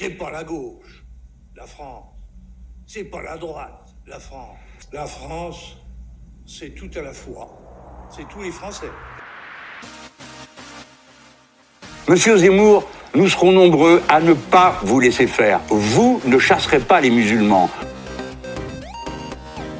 [0.00, 1.04] C'est pas la gauche,
[1.54, 2.06] la France.
[2.86, 4.56] C'est pas la droite, la France.
[4.94, 5.76] La France,
[6.46, 7.50] c'est tout à la fois.
[8.08, 8.88] C'est tous les Français.
[12.08, 15.60] Monsieur Zemmour, nous serons nombreux à ne pas vous laisser faire.
[15.68, 17.68] Vous ne chasserez pas les musulmans.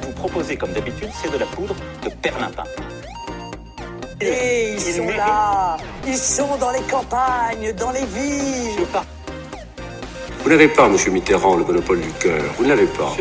[0.03, 2.65] Vous proposez, comme d'habitude, c'est de la poudre de perlimpin.
[4.21, 8.85] Et ils sont là Ils sont dans les campagnes, dans les villes
[10.51, 12.43] n'avez pas, monsieur Mitterrand, le monopole du cœur.
[12.57, 13.15] Vous ne l'avez pas.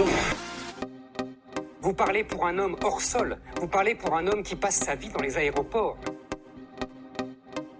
[1.80, 3.38] Vous parlez pour un homme hors sol.
[3.60, 5.96] Vous parlez pour un homme qui passe sa vie dans les aéroports.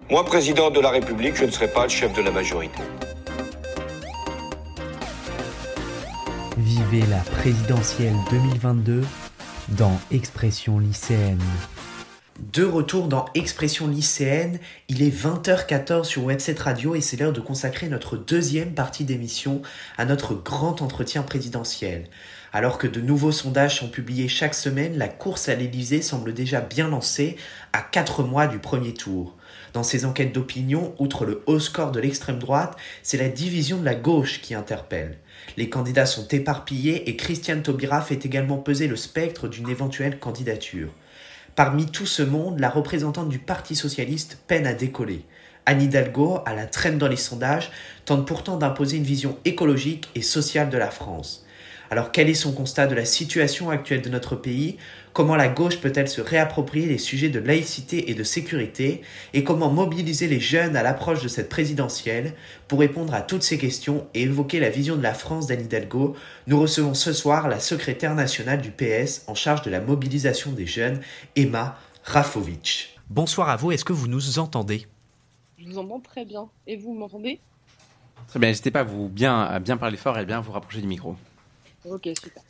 [0.09, 2.81] Moi, président de la République, je ne serai pas le chef de la majorité.
[6.57, 9.03] Vivez la présidentielle 2022
[9.71, 11.43] dans Expression lycéenne.
[12.41, 17.41] De retour dans Expression lycéenne, il est 20h14 sur Webset Radio et c'est l'heure de
[17.41, 19.61] consacrer notre deuxième partie d'émission
[19.99, 22.07] à notre grand entretien présidentiel.
[22.55, 26.63] Alors que de nouveaux sondages sont publiés chaque semaine, la course à l'Élysée semble déjà
[26.63, 27.37] bien lancée
[27.75, 29.37] à 4 mois du premier tour.
[29.75, 33.85] Dans ces enquêtes d'opinion, outre le haut score de l'extrême droite, c'est la division de
[33.85, 35.19] la gauche qui interpelle.
[35.59, 40.89] Les candidats sont éparpillés et Christiane Taubira fait également peser le spectre d'une éventuelle candidature.
[41.61, 45.27] Parmi tout ce monde, la représentante du Parti socialiste peine à décoller.
[45.67, 47.71] Anne Hidalgo, à la traîne dans les sondages,
[48.07, 51.45] tente pourtant d'imposer une vision écologique et sociale de la France.
[51.91, 54.79] Alors quel est son constat de la situation actuelle de notre pays?
[55.13, 59.03] Comment la gauche peut-elle se réapproprier les sujets de laïcité et de sécurité
[59.35, 62.35] Et comment mobiliser les jeunes à l'approche de cette présidentielle
[62.69, 66.15] Pour répondre à toutes ces questions et évoquer la vision de la France d'Anne Hidalgo,
[66.47, 70.67] nous recevons ce soir la secrétaire nationale du PS en charge de la mobilisation des
[70.67, 71.01] jeunes,
[71.35, 72.97] Emma Rafovic.
[73.09, 74.87] Bonsoir à vous, est-ce que vous nous entendez?
[75.59, 76.49] Je vous entends très bien.
[76.69, 77.41] Et vous m'entendez?
[78.29, 80.81] Très bien, n'hésitez pas à, vous bien, à bien parler fort et bien vous rapprocher
[80.81, 81.17] du micro.
[81.85, 82.45] Ok, super.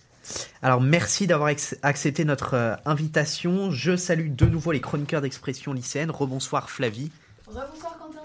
[0.63, 1.51] Alors merci d'avoir
[1.83, 3.71] accepté notre euh, invitation.
[3.71, 6.11] Je salue de nouveau les chroniqueurs d'expression lycéenne.
[6.11, 7.11] Rebonsoir Flavie.
[7.47, 8.21] Rebonsoir Quentin.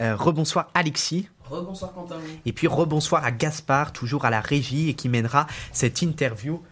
[0.00, 1.28] Euh, rebonsoir Alexis.
[1.44, 2.18] Rebonsoir Quentin.
[2.46, 6.62] Et puis rebonsoir à Gaspard, toujours à la régie et qui mènera cette interview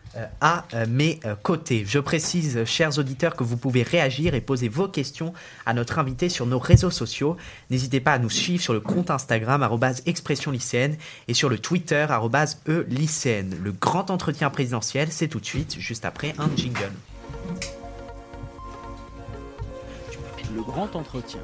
[0.41, 1.85] à euh, mes euh, côtés.
[1.87, 5.33] Je précise, chers auditeurs, que vous pouvez réagir et poser vos questions
[5.67, 7.37] à notre invité sur nos réseaux sociaux.
[7.71, 9.63] N'hésitez pas à nous suivre sur le compte Instagram
[10.07, 10.97] expression lycéenne
[11.29, 12.07] et sur le Twitter
[12.69, 13.57] e lycéenne.
[13.63, 16.93] Le grand entretien présidentiel, c'est tout de suite, juste après un jingle.
[20.55, 21.41] Le grand entretien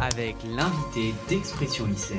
[0.00, 2.18] avec l'invité d'expression lycéenne.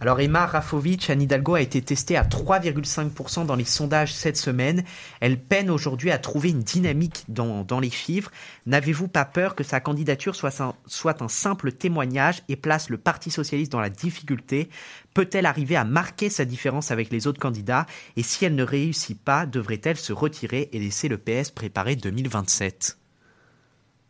[0.00, 4.84] Alors Emma Rafovic, Anne Hidalgo a été testée à 3,5% dans les sondages cette semaine.
[5.18, 8.30] Elle peine aujourd'hui à trouver une dynamique dans, les chiffres.
[8.66, 12.98] N'avez-vous pas peur que sa candidature soit un, soit un simple témoignage et place le
[12.98, 14.68] Parti socialiste dans la difficulté?
[15.14, 17.86] Peut-elle arriver à marquer sa différence avec les autres candidats?
[18.16, 22.98] Et si elle ne réussit pas, devrait-elle se retirer et laisser le PS préparer 2027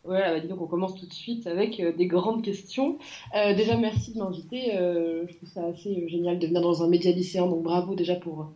[0.05, 2.99] voilà, bah, donc on commence tout de suite avec euh, des grandes questions.
[3.37, 4.77] Euh, déjà, merci de m'inviter.
[4.77, 8.15] Euh, je trouve ça assez génial de venir dans un média lycéen, donc bravo déjà
[8.15, 8.51] pour,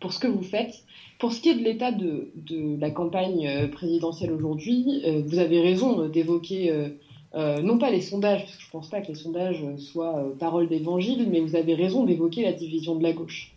[0.00, 0.82] pour ce que vous faites.
[1.18, 6.06] Pour ce qui est de l'état de, de, la campagne présidentielle aujourd'hui, vous avez raison
[6.08, 6.70] d'évoquer
[7.34, 10.68] non pas les sondages, parce que je ne pense pas que les sondages soient parole
[10.68, 13.54] d'évangile, mais vous avez raison d'évoquer la division de la gauche.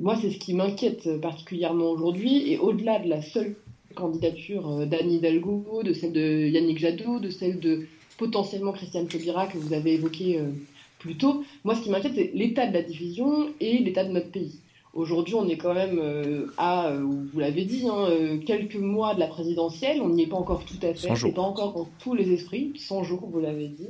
[0.00, 3.54] moi, c'est ce qui m'inquiète particulièrement aujourd'hui, et au-delà de la seule
[3.94, 7.86] candidature euh, d'Anne Hidalgo, de celle de Yannick Jadot, de celle de
[8.18, 10.50] potentiellement Christiane Taubira que vous avez évoqué euh,
[10.98, 11.44] plus tôt.
[11.64, 14.58] Moi, ce qui m'inquiète, c'est l'état de la division et l'état de notre pays.
[14.94, 19.26] Aujourd'hui, on est quand même euh, à, vous l'avez dit, hein, quelques mois de la
[19.26, 20.02] présidentielle.
[20.02, 21.16] On n'y est pas encore tout à fait.
[21.16, 22.72] C'est pas encore dans tous les esprits.
[22.76, 23.88] 100 jours, vous l'avez dit.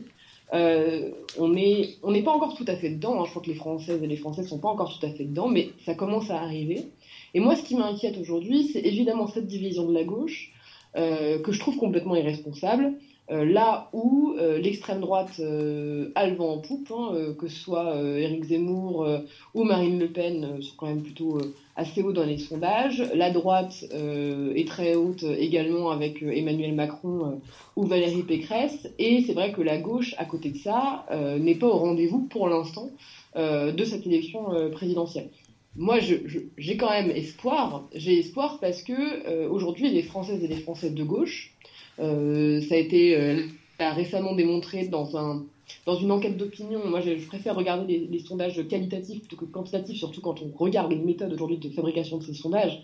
[0.52, 3.20] on n'est on pas encore tout à fait dedans.
[3.20, 3.24] Hein.
[3.24, 5.48] Je crois que les Françaises et les Français sont pas encore tout à fait dedans,
[5.48, 6.86] mais ça commence à arriver.
[7.34, 10.52] Et moi, ce qui m'inquiète aujourd'hui, c'est évidemment cette division de la gauche,
[10.94, 12.92] euh, que je trouve complètement irresponsable,
[13.30, 17.96] euh, là où euh, l'extrême droite a le vent en poupe, hein, que ce soit
[17.96, 19.06] Éric Zemmour
[19.54, 21.38] ou Marine Le Pen, sont quand même plutôt
[21.76, 23.02] assez hauts dans les sondages.
[23.14, 27.40] La droite est très haute également avec Emmanuel Macron
[27.76, 28.90] ou Valérie Pécresse.
[28.98, 31.06] Et c'est vrai que la gauche, à côté de ça,
[31.40, 32.90] n'est pas au rendez-vous pour l'instant
[33.34, 35.30] de cette élection présidentielle
[35.76, 37.88] moi, j'ai quand même espoir.
[37.94, 38.92] J'ai espoir parce que
[39.28, 41.54] euh, aujourd'hui, les Françaises et les Français de gauche,
[41.98, 43.46] euh, ça a été euh,
[43.78, 45.44] récemment démontré dans un
[45.86, 46.86] dans une enquête d'opinion.
[46.86, 50.98] Moi, je, préfère regarder les, sondages qualitatifs plutôt que quantitatifs, surtout quand on regarde les
[50.98, 52.82] méthodes aujourd'hui de fabrication de ces sondages.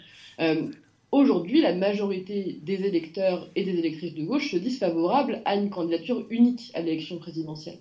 [1.11, 5.70] Aujourd'hui, la majorité des électeurs et des électrices de gauche se disent favorables à une
[5.70, 7.79] candidature unique à l'élection présidentielle.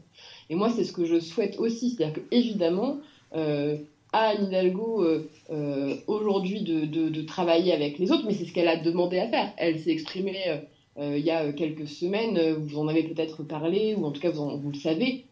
[0.49, 1.89] Et moi, c'est ce que je souhaite aussi.
[1.89, 2.99] C'est-à-dire que, évidemment,
[3.35, 3.77] euh,
[4.13, 8.53] à Anne Hidalgo euh, euh, aujourd'hui de, de, travailler avec les autres, mais c'est ce
[8.53, 9.51] qu'elle a demandé à faire.
[9.57, 10.61] Elle s'est exprimée
[10.99, 14.57] il y a quelques semaines, vous en avez peut-être parlé, ou en tout cas vous,
[14.57, 15.25] vous le savez,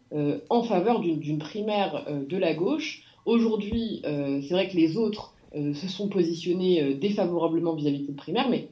[0.48, 3.02] en faveur d'une primaire de la gauche.
[3.24, 8.68] Aujourd'hui, c'est vrai que les autres se sont positionnés défavorablement vis-à-vis de cette primaire, mais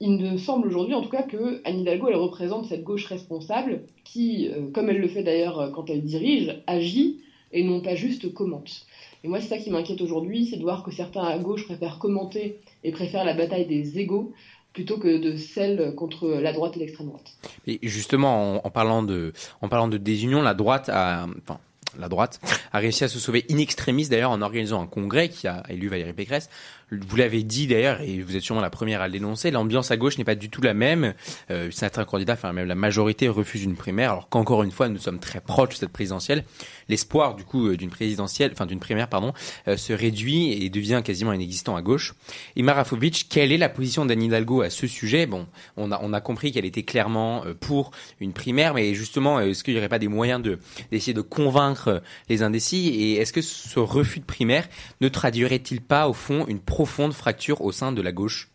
[0.00, 3.82] il me semble aujourd'hui en tout cas que Anne Hidalgo, elle représente cette gauche responsable
[4.02, 7.20] qui, comme elle le fait d'ailleurs quand elle dirige, agit
[7.52, 8.84] et non pas juste commente.
[9.24, 11.98] Et moi, c'est ça qui m'inquiète aujourd'hui, c'est de voir que certains à gauche préfèrent
[11.98, 14.32] commenter et préfèrent la bataille des égaux
[14.72, 17.36] plutôt que de celle contre la droite et l'extrême droite.
[17.66, 21.60] Et justement, en, parlant de, en parlant de désunion, la droite a, enfin,
[21.98, 22.40] la droite
[22.72, 25.88] a réussi à se sauver in extremis d'ailleurs en organisant un congrès qui a élu
[25.88, 26.48] Valérie Pécresse
[26.92, 29.96] vous l'avez dit d'ailleurs, et vous êtes sûrement la première à le dénoncer, l'ambiance à
[29.96, 31.14] gauche n'est pas du tout la même.
[31.50, 34.98] Euh, certains candidats, enfin même la majorité, refusent une primaire, alors qu'encore une fois, nous
[34.98, 36.44] sommes très proches de cette présidentielle.
[36.88, 39.32] L'espoir du coup euh, d'une présidentielle, enfin d'une primaire, pardon,
[39.68, 42.14] euh, se réduit et devient quasiment inexistant à gauche.
[42.56, 45.26] Imar Rafovic, quelle est la position d'Anne Hidalgo à ce sujet?
[45.26, 45.46] Bon,
[45.76, 49.64] on a, on a compris qu'elle était clairement euh, pour une primaire, mais justement, est-ce
[49.64, 50.58] qu'il n'y aurait pas des moyens de
[50.90, 52.88] d'essayer de convaincre les indécis?
[52.88, 54.68] Et est-ce que ce refus de primaire
[55.00, 58.50] ne traduirait-il pas au fond une pro profonde fracture au sein de la gauche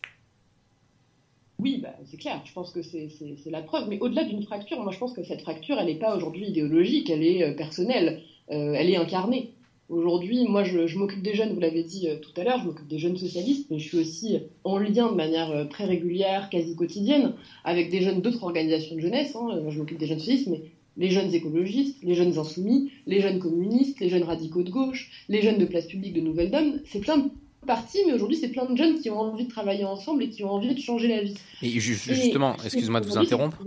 [1.60, 3.08] oui, bah, c'est clair, je pense que c'est
[3.50, 3.88] la preuve.
[3.88, 7.08] Mais au-delà d'une fracture, moi je pense que cette fracture, elle n'est pas aujourd'hui idéologique,
[7.10, 8.20] elle est euh, personnelle,
[8.50, 9.54] euh, elle est incarnée.
[9.88, 12.86] Aujourd'hui, moi je, m'occupe des jeunes, vous l'avez dit euh, tout à l'heure, je m'occupe
[12.86, 17.32] des jeunes socialistes, mais je suis aussi en lien de manière très régulière, quasi quotidienne,
[17.64, 19.34] avec des jeunes d'autres organisations de jeunesse.
[19.34, 19.64] Hein.
[19.68, 20.62] Je m'occupe des jeunes socialistes, mais
[20.98, 25.42] les jeunes écologistes, les jeunes insoumis, les jeunes communistes, les jeunes radicaux de gauche, les
[25.42, 27.30] jeunes de place publique de Nouvelle Donne, c'est plein
[27.66, 30.44] partie, mais aujourd'hui, c'est plein de jeunes qui ont envie de travailler ensemble et qui
[30.44, 31.36] ont envie de changer la vie.
[31.62, 33.58] Et justement, excuse-moi de vous interrompre,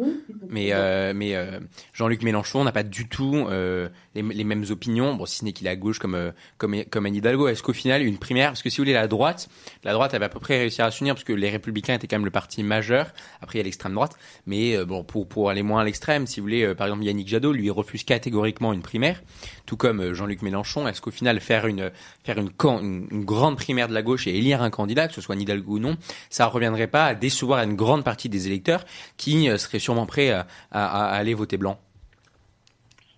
[0.50, 1.60] mais, euh, mais euh,
[1.94, 5.68] Jean-Luc Mélenchon n'a pas du tout euh, les, mêmes opinions, bon, si ce n'est qu'il
[5.68, 7.48] est à gauche comme, comme, comme Anne Hidalgo.
[7.48, 9.50] Est-ce qu'au final, une primaire, parce que si vous voulez, la droite,
[9.84, 12.18] la droite avait à peu près réussi à s'unir, parce que les Républicains étaient quand
[12.18, 14.16] même le parti majeur, après il y a l'extrême droite,
[14.46, 17.52] mais bon, pour, pour aller moins à l'extrême, si vous voulez, par exemple, Yannick Jadot,
[17.52, 19.22] lui, refuse catégoriquement une primaire,
[19.66, 20.88] tout comme Jean-Luc Mélenchon.
[20.88, 21.92] Est-ce qu'au final, faire une,
[22.24, 22.52] faire une,
[22.82, 25.74] une, une grande primaire de la gauche et élire un candidat, que ce soit Nidalgo
[25.74, 25.98] ou non,
[26.30, 28.86] ça ne reviendrait pas à décevoir une grande partie des électeurs
[29.18, 31.80] qui euh, seraient sûrement prêts à, aller voter blanc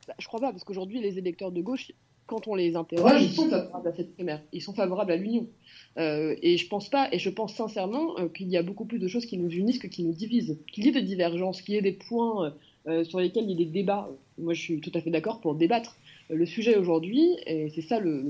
[0.08, 1.92] bah, Je crois pas, parce qu'aujourd'hui, les électeurs de gauche,
[2.26, 4.42] quand on les interroge, ils sont favorables à cette primaire.
[4.54, 5.48] Ils sont favorables à l'union.
[5.98, 9.00] Euh, et je pense pas, et je pense sincèrement euh, qu'il y a beaucoup plus
[9.00, 10.58] de choses qui nous unissent que qui nous divisent.
[10.72, 12.54] Qu'il y ait des divergences, qu'il y ait des points
[13.04, 14.10] sur lesquels il y ait des débats.
[14.38, 15.96] Moi, je suis tout à fait d'accord pour débattre.
[16.30, 18.24] Le sujet aujourd'hui, et c'est ça le,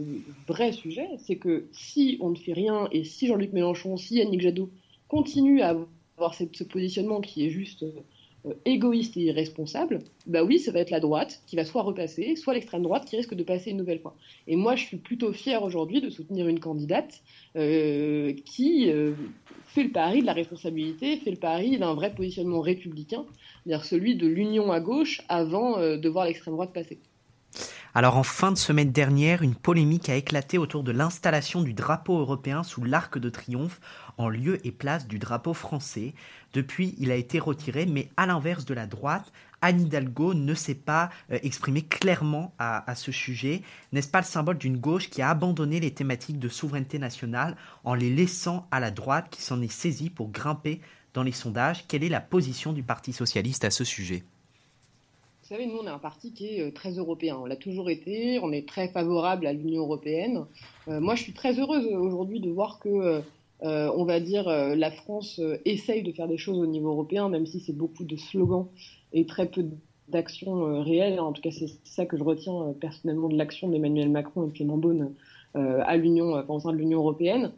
[0.48, 4.42] vrai sujet, c'est que si on ne fait rien et si Jean-Luc Mélenchon, si Yannick
[4.42, 4.70] Jadot
[5.08, 5.76] continue à
[6.18, 7.92] avoir ce positionnement qui est juste euh,
[8.66, 12.54] égoïste et irresponsable, bah oui, ça va être la droite qui va soit repasser, soit
[12.54, 14.16] l'extrême droite qui risque de passer une nouvelle fois.
[14.48, 17.22] Et moi, je suis plutôt fier aujourd'hui de soutenir une candidate
[17.56, 19.14] euh, qui euh,
[19.66, 23.26] fait le pari de la responsabilité, fait le pari d'un vrai positionnement républicain,
[23.64, 27.00] c'est-à-dire celui de l'union à gauche avant de voir l'extrême droite passer.
[27.96, 32.18] Alors en fin de semaine dernière, une polémique a éclaté autour de l'installation du drapeau
[32.18, 33.80] européen sous l'arc de triomphe
[34.18, 36.16] en lieu et place du drapeau français.
[36.54, 39.32] Depuis, il a été retiré, mais à l'inverse de la droite,
[39.62, 43.62] Anne Hidalgo ne s'est pas euh, exprimée clairement à, à ce sujet.
[43.92, 47.94] N'est-ce pas le symbole d'une gauche qui a abandonné les thématiques de souveraineté nationale en
[47.94, 50.82] les laissant à la droite qui s'en est saisie pour grimper
[51.14, 51.86] dans les sondages?
[51.88, 54.24] Quelle est la position du Parti socialiste à ce sujet?
[55.54, 57.38] Savez, nous, on est un parti qui est euh, très européen.
[57.40, 58.40] On l'a toujours été.
[58.40, 60.46] On est très favorable à l'Union européenne.
[60.88, 63.22] Euh, moi, je suis très heureuse aujourd'hui de voir que,
[63.62, 67.46] euh, on va dire, la France essaye de faire des choses au niveau européen, même
[67.46, 68.68] si c'est beaucoup de slogans
[69.14, 69.64] et très peu
[70.10, 71.20] d'actions réelles.
[71.20, 74.78] En tout cas, c'est ça que je retiens personnellement de l'action d'Emmanuel Macron et Clément
[74.78, 75.14] Beaune
[75.54, 77.52] à l'Union, au sein de l'Union européenne.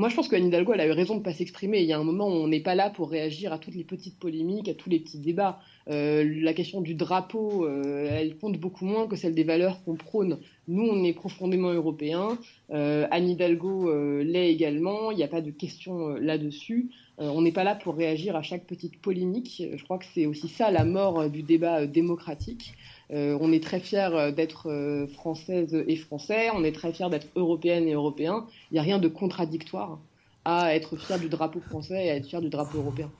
[0.00, 1.80] Moi, je pense qu'Anne Hidalgo, elle a eu raison de ne pas s'exprimer.
[1.80, 3.84] Il y a un moment où on n'est pas là pour réagir à toutes les
[3.84, 5.60] petites polémiques, à tous les petits débats.
[5.90, 9.96] Euh, la question du drapeau, euh, elle compte beaucoup moins que celle des valeurs qu'on
[9.96, 10.38] prône.
[10.68, 12.38] Nous, on est profondément européens.
[12.70, 13.92] Euh, Anne Hidalgo
[14.22, 15.10] l'est également.
[15.10, 16.88] Il n'y a pas de question là-dessus.
[17.18, 19.62] on n'est pas là pour réagir à chaque petite polémique.
[19.70, 22.72] Je crois que c'est aussi ça la mort du débat démocratique.
[23.12, 26.50] On est très fiers d'être françaises et français.
[26.54, 28.46] On est très fiers d'être européennes et européens.
[28.70, 30.00] Il n'y a rien de contradictoire
[30.44, 33.12] à être fier du drapeau français et à être fier du drapeau européen.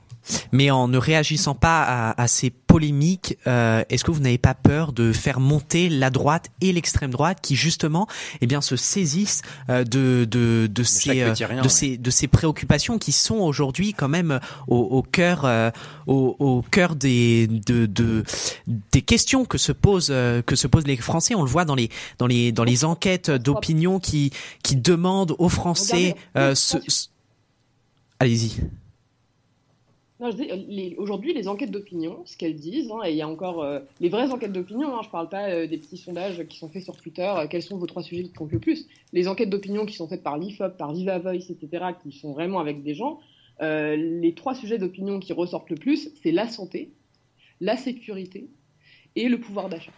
[0.51, 4.53] Mais en ne réagissant pas à, à ces polémiques, euh, est-ce que vous n'avez pas
[4.53, 8.07] peur de faire monter la droite et l'extrême droite qui justement,
[8.41, 11.69] eh bien, se saisissent euh, de de de, ces rien, de ouais.
[11.69, 15.71] ces de ces préoccupations qui sont aujourd'hui quand même au, au cœur euh,
[16.07, 18.23] au, au cœur des de, de
[18.91, 21.33] des questions que se posent euh, que se posent les Français.
[21.35, 24.31] On le voit dans les dans les dans les enquêtes d'opinion qui
[24.63, 27.07] qui demandent aux Français euh, ce- ce-
[28.19, 28.51] Allez-y.
[28.57, 30.10] Non, je dis, euh, les-
[30.97, 34.09] aujourd'hui, les enquêtes d'opinion, ce qu'elles disent, hein, et il y a encore euh, les
[34.09, 36.95] vraies enquêtes d'opinion, hein, je parle pas euh, des petits sondages qui sont faits sur
[36.95, 38.87] Twitter, euh, quels sont vos trois sujets qui comptent le plus.
[39.13, 42.59] Les enquêtes d'opinion qui sont faites par l'IFOP, par Viva Voice, etc., qui sont vraiment
[42.59, 43.19] avec des gens,
[43.61, 46.91] euh, les trois sujets d'opinion qui ressortent le plus, c'est la santé,
[47.59, 48.47] la sécurité
[49.15, 49.91] et le pouvoir d'achat.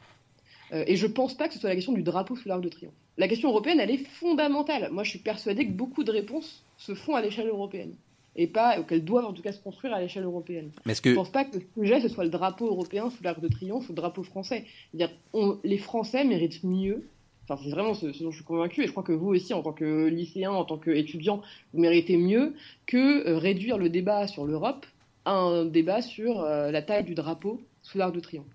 [0.74, 2.70] Euh, et je pense pas que ce soit la question du drapeau sous l'arc de
[2.70, 2.94] triomphe.
[3.18, 4.89] La question européenne, elle est fondamentale.
[4.92, 7.96] Moi, je suis persuadée que beaucoup de réponses se font à l'échelle européenne
[8.36, 10.72] et pas qu'elles doivent en tout cas se construire à l'échelle européenne.
[10.86, 13.24] Mais est-ce Je que pense pas que le sujet ce soit le drapeau européen sous
[13.24, 14.66] l'arc de triomphe ou le drapeau français.
[14.92, 15.16] C'est-à-dire,
[15.63, 17.08] les Français méritent mieux.
[17.48, 19.54] Enfin, c'est vraiment ce, ce dont je suis convaincu, et je crois que vous aussi,
[19.54, 21.42] en tant que lycéen, en tant qu'étudiant,
[21.74, 22.54] vous méritez mieux
[22.86, 24.86] que euh, réduire le débat sur l'Europe
[25.25, 28.46] à un débat sur euh, la taille du drapeau sous l'arc de triomphe.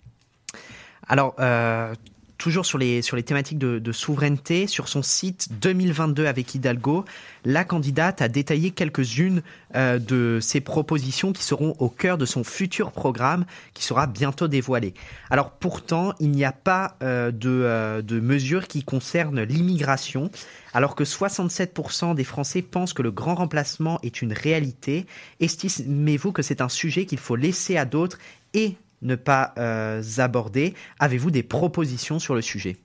[1.06, 1.94] Alors, euh,
[2.38, 7.04] toujours sur les, sur les thématiques de, souveraineté, sur son site 2022 avec Hidalgo,
[7.44, 9.42] la candidate a détaillé quelques-unes
[9.74, 14.46] euh, de ses propositions qui seront au cœur de son futur programme qui sera bientôt
[14.46, 14.94] dévoilé.
[15.30, 20.30] Alors pourtant, il n'y a pas euh, de, euh, de mesures qui concernent l'immigration,
[20.72, 25.06] alors que 67% des Français pensent que le grand remplacement est une réalité.
[25.40, 28.18] Estimez-vous que c'est un sujet qu'il faut laisser à d'autres
[28.54, 32.76] et ne pas euh, aborder Avez-vous des propositions sur le sujet?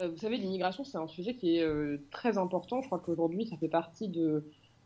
[0.00, 2.80] Euh, Vous savez, l'immigration, c'est un sujet qui est euh, très important.
[2.80, 4.44] Je crois qu'aujourd'hui, ça fait partie de,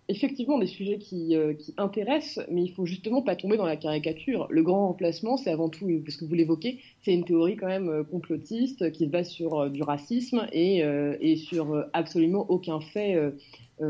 [0.09, 4.47] effectivement, des sujets qui, qui intéressent, mais il faut justement pas tomber dans la caricature.
[4.51, 8.05] Le grand remplacement, c'est avant tout, parce que vous l'évoquez, c'est une théorie quand même
[8.11, 13.17] complotiste qui se base sur du racisme et, et sur absolument aucun fait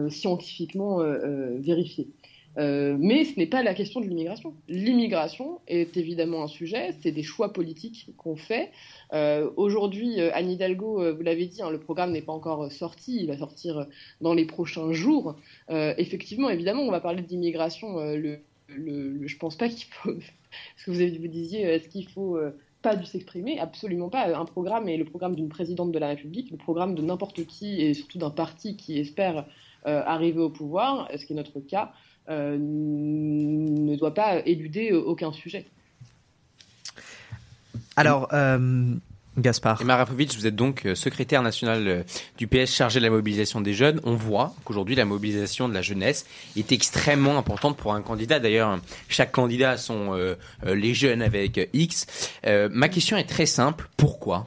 [0.09, 0.99] scientifiquement
[1.59, 2.09] vérifié.
[2.57, 4.55] Euh, mais ce n'est pas la question de l'immigration.
[4.69, 8.71] L'immigration est évidemment un sujet, c'est des choix politiques qu'on fait.
[9.13, 13.17] Euh, Aujourd'hui, euh, Anne Hidalgo, vous l'avez dit, hein, le programme n'est pas encore sorti,
[13.21, 13.87] il va sortir
[14.21, 15.37] dans les prochains jours.
[15.69, 17.99] Effectivement, évidemment, on va parler d'immigration.
[17.99, 20.13] Le, le, je pense pas qu'il faut.
[20.77, 22.39] Ce que vous, disiez, est-ce qu'il faut
[22.81, 23.59] pas dû s'exprimer?
[23.59, 24.37] Absolument pas.
[24.39, 27.83] Un programme est le programme d'une présidente de la République, le programme de n'importe qui
[27.83, 29.47] et surtout d'un parti qui espère
[29.85, 31.93] arriver au pouvoir, ce qui est notre cas,
[32.29, 35.67] ne doit pas éluder euh, aucun sujet.
[37.97, 38.95] Alors, euh,
[39.39, 39.81] Gaspard.
[39.83, 42.03] Emma Rapovic, vous êtes donc euh, secrétaire national euh,
[42.39, 44.01] du PS chargé de la mobilisation des jeunes.
[44.05, 46.27] On voit qu'aujourd'hui, la mobilisation de la jeunesse
[46.57, 48.39] est extrêmement importante pour un candidat.
[48.39, 48.79] D'ailleurs,
[49.09, 52.07] chaque candidat a son euh, euh, les jeunes avec euh, X.
[52.47, 53.89] Euh, ma question est très simple.
[53.97, 54.47] Pourquoi?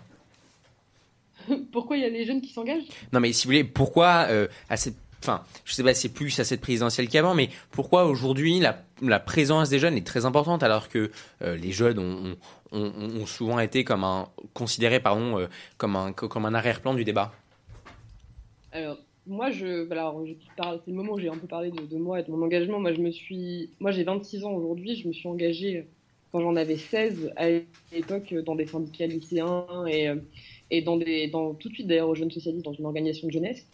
[1.71, 2.87] Pourquoi il y a les jeunes qui s'engagent?
[3.11, 6.39] Non, mais si vous voulez, pourquoi euh, à cette Enfin, je sais pas, c'est plus
[6.39, 8.61] à cette présidentielle qu'avant, mais pourquoi aujourd'hui
[9.01, 12.37] la, présence des jeunes est très importante alors que euh, les jeunes
[12.71, 15.47] ont, souvent été comme un considérés pardon euh,
[15.77, 15.95] comme
[16.45, 17.31] un arrière-plan du débat?
[18.71, 18.97] Alors,
[19.27, 19.47] moi,
[19.91, 20.23] alors,
[20.57, 22.79] c'est le moment où j'ai un peu parlé de, moi et de mon engagement.
[22.79, 24.95] Moi, je me suis, moi, j'ai 26 ans aujourd'hui.
[24.95, 25.87] Je me suis engagée
[26.31, 27.47] quand j'en avais 16 à
[27.91, 32.65] l'époque dans des syndicats lycéens et, euh, dans tout de suite d'ailleurs aux jeunes socialistes
[32.65, 33.67] dans une organisation de jeunesse.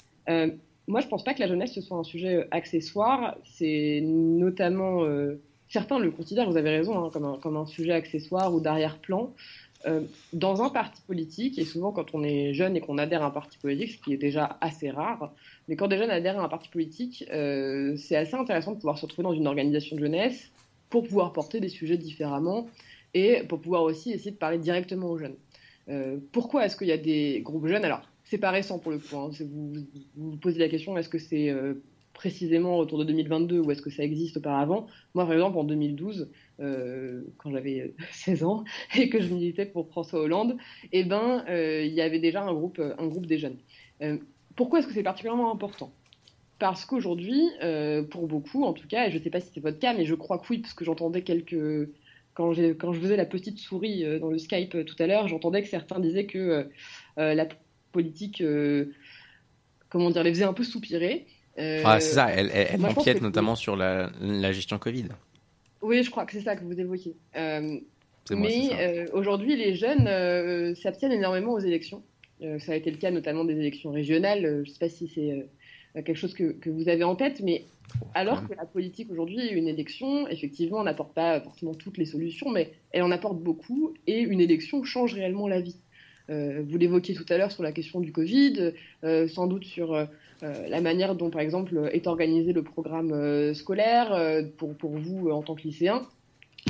[0.87, 3.37] Moi, je pense pas que la jeunesse ce soit un sujet euh, accessoire.
[3.45, 7.93] C'est notamment, euh, certains le considèrent, vous avez raison, hein, comme, un, comme un sujet
[7.93, 9.33] accessoire ou d'arrière-plan.
[9.85, 13.25] Euh, dans un parti politique, et souvent quand on est jeune et qu'on adhère à
[13.25, 15.33] un parti politique, ce qui est déjà assez rare,
[15.67, 18.97] mais quand des jeunes adhèrent à un parti politique, euh, c'est assez intéressant de pouvoir
[18.97, 20.51] se retrouver dans une organisation de jeunesse
[20.89, 22.69] pour pouvoir porter des sujets différemment
[23.13, 25.35] et pour pouvoir aussi essayer de parler directement aux jeunes.
[25.89, 27.83] Euh, pourquoi est-ce qu'il y a des groupes jeunes?
[27.83, 29.15] Alors, c'est pas récent pour le coup.
[29.15, 29.29] Hein.
[29.41, 29.73] Vous,
[30.15, 31.75] vous posez la question est-ce que c'est euh,
[32.13, 34.87] précisément autour de 2022 ou est-ce que ça existe auparavant?
[35.13, 38.63] Moi, par exemple, en 2012, euh, quand j'avais euh, 16 ans
[38.97, 40.57] et que je militais pour François Hollande,
[40.91, 43.57] eh ben, euh, il y avait déjà un groupe, un groupe des jeunes.
[44.01, 44.17] Euh,
[44.55, 45.93] pourquoi est-ce que c'est particulièrement important?
[46.57, 49.59] Parce qu'aujourd'hui, euh, pour beaucoup, en tout cas, et je ne sais pas si c'est
[49.59, 51.87] votre cas, mais je crois que oui, parce que j'entendais quelques
[52.33, 55.61] quand, je faisais la petite souris euh, dans le Skype euh, tout à l'heure, j'entendais
[55.61, 56.63] que certains disaient que euh,
[57.19, 57.47] euh, la
[57.93, 58.85] politique, euh,
[59.89, 61.25] comment dire, les faisait un peu soupirer.
[61.57, 65.05] Euh, Ah, c'est ça, elle, elle, empiète que- notamment sur la, la gestion Covid.
[65.81, 67.15] Oui, je crois que c'est ça que vous évoquez.
[67.37, 67.61] Euh,
[68.31, 72.03] moi, mais euh, aujourd'hui, les jeunes s'abstiennent énormément aux élections.
[72.59, 74.63] Ça a été le cas notamment des élections régionales.
[74.65, 75.45] Je ne sais pas si c'est
[76.01, 77.63] quelque chose que, que, vous avez en tête, mais
[78.15, 82.73] alors que la politique aujourd'hui, une élection, effectivement, n'apporte pas forcément toutes les solutions, mais
[82.91, 85.77] elle en apporte beaucoup, et une élection change réellement la vie.
[86.29, 89.93] Euh, vous l'évoquiez tout à l'heure sur la question du Covid, euh, sans doute sur
[89.93, 90.05] euh,
[90.41, 95.55] la manière dont, par exemple, est organisé le programme scolaire pour, pour, vous en tant
[95.55, 96.05] que lycéen.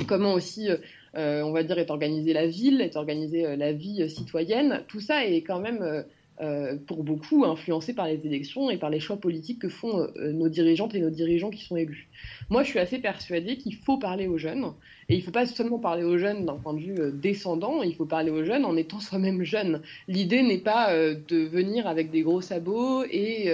[0.06, 0.68] Comment aussi,
[1.14, 4.82] on va dire, est organisée la ville, est organisée la vie citoyenne.
[4.86, 6.04] Tout ça est quand même
[6.40, 10.32] euh, pour beaucoup influencés par les élections et par les choix politiques que font euh,
[10.32, 12.08] nos dirigeantes et nos dirigeants qui sont élus.
[12.50, 14.72] Moi, je suis assez persuadée qu'il faut parler aux jeunes,
[15.08, 17.84] et il ne faut pas seulement parler aux jeunes d'un point de vue euh, descendant,
[17.84, 19.80] il faut parler aux jeunes en étant soi-même jeune.
[20.08, 23.48] L'idée n'est pas de venir avec des gros sabots et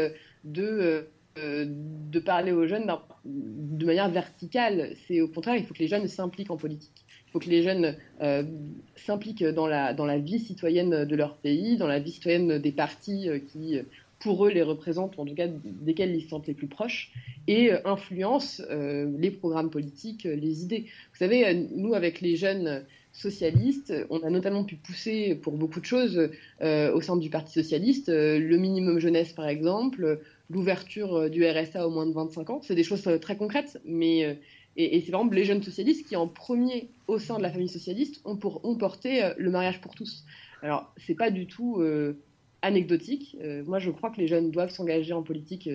[0.44, 1.04] de
[1.36, 2.90] de parler aux jeunes
[3.24, 4.94] de manière verticale.
[5.06, 7.04] C'est au contraire, il faut que les jeunes s'impliquent en politique.
[7.30, 8.42] Il faut que les jeunes euh,
[8.96, 12.72] s'impliquent dans la, dans la vie citoyenne de leur pays, dans la vie citoyenne des
[12.72, 13.78] partis euh, qui,
[14.18, 17.12] pour eux, les représentent, en tout cas desquels ils se sentent les plus proches,
[17.46, 20.86] et euh, influencent les programmes politiques, les idées.
[21.12, 22.82] Vous savez, nous, avec les jeunes
[23.12, 28.08] socialistes, on a notamment pu pousser pour beaucoup de choses au sein du Parti socialiste,
[28.08, 32.60] le minimum jeunesse par exemple, l'ouverture du RSA au moins de 25 ans.
[32.62, 34.38] C'est des choses très concrètes, mais
[34.76, 37.68] et, c'est par exemple les jeunes socialistes qui, en premier, au sein de la famille
[37.68, 40.24] socialiste, ont, pour, porté euh, le mariage pour tous.
[40.62, 42.16] Alors, c'est pas du tout euh,
[42.62, 43.36] anecdotique.
[43.42, 45.68] Euh, moi, je crois que les jeunes doivent s'engager en politique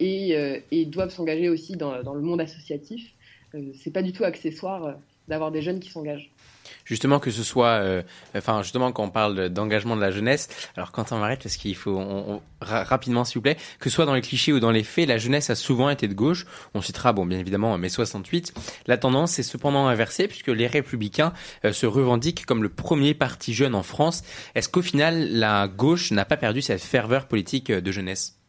[0.00, 3.14] et, et, doivent s'engager aussi dans, dans, le monde associatif.
[3.74, 6.32] c'est pas du tout accessoire d'avoir des jeunes qui s'engagent
[6.84, 8.02] justement que ce soit, euh,
[8.36, 11.76] enfin justement quand on parle d'engagement de la jeunesse, alors quand on m'arrête parce qu'il
[11.76, 15.08] faut rapidement s'il vous plaît, que ce soit dans les clichés ou dans les faits,
[15.08, 16.46] la jeunesse a souvent été de gauche.
[16.74, 18.54] On citera bon bien évidemment mai 68.
[18.86, 21.32] La tendance est cependant inversée puisque les républicains
[21.64, 24.22] euh, se revendiquent comme le premier parti jeune en France.
[24.54, 28.41] Est-ce qu'au final la gauche n'a pas perdu cette ferveur politique euh, de jeunesse?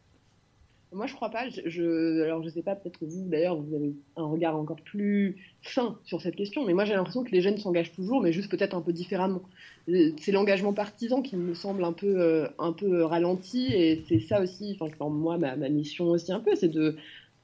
[0.93, 1.49] Moi, je crois pas.
[1.49, 5.37] Je, alors, je sais pas, peut-être que vous, d'ailleurs, vous avez un regard encore plus
[5.61, 8.49] fin sur cette question, mais moi, j'ai l'impression que les jeunes s'engagent toujours, mais juste
[8.49, 9.41] peut-être un peu différemment.
[9.87, 14.41] C'est l'engagement partisan qui me semble un peu, euh, un peu ralenti, et c'est ça
[14.41, 16.95] aussi, enfin, moi, ma, ma, mission aussi un peu, c'est de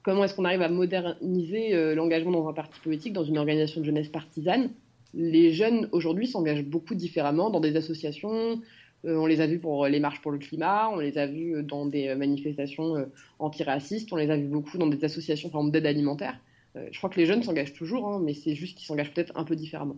[0.04, 3.82] comment est-ce qu'on arrive à moderniser euh, l'engagement dans un parti politique, dans une organisation
[3.82, 4.70] de jeunesse partisane?
[5.14, 8.56] Les jeunes, aujourd'hui, s'engagent beaucoup différemment dans des associations, euh,
[9.04, 11.86] on les a vus pour les marches pour le climat, on les a vus dans
[11.86, 13.06] des manifestations euh,
[13.40, 16.40] antiracistes, on les a vus beaucoup dans des associations d'aide alimentaire.
[16.76, 19.34] Euh, je crois que les jeunes s'engagent toujours, hein, mais c'est juste qu'ils s'engagent peut-être
[19.36, 19.98] un peu différemment.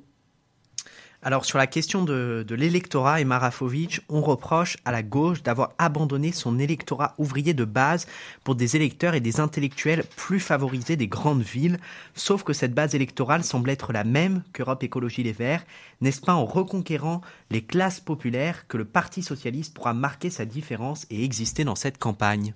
[1.24, 6.32] Alors sur la question de, l'électorat et Marafovic, on reproche à la gauche d'avoir abandonné
[6.32, 8.08] son électorat ouvrier de base
[8.44, 11.78] pour des électeurs et des intellectuels plus favorisés des grandes villes,
[12.16, 15.64] sauf que cette base électorale semble être la même qu'Europe Écologie Les Verts.
[16.02, 21.06] N'est-ce pas en reconquérant les classes populaires que le Parti socialiste pourra marquer sa différence
[21.12, 22.56] et exister dans cette campagne?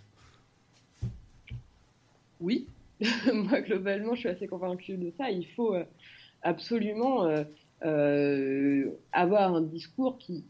[2.42, 2.66] Oui,
[3.32, 5.30] moi globalement je suis assez convaincu de ça.
[5.30, 5.84] Il faut euh,
[6.42, 7.26] absolument...
[7.26, 7.44] Euh,
[7.82, 10.44] avoir un discours qui,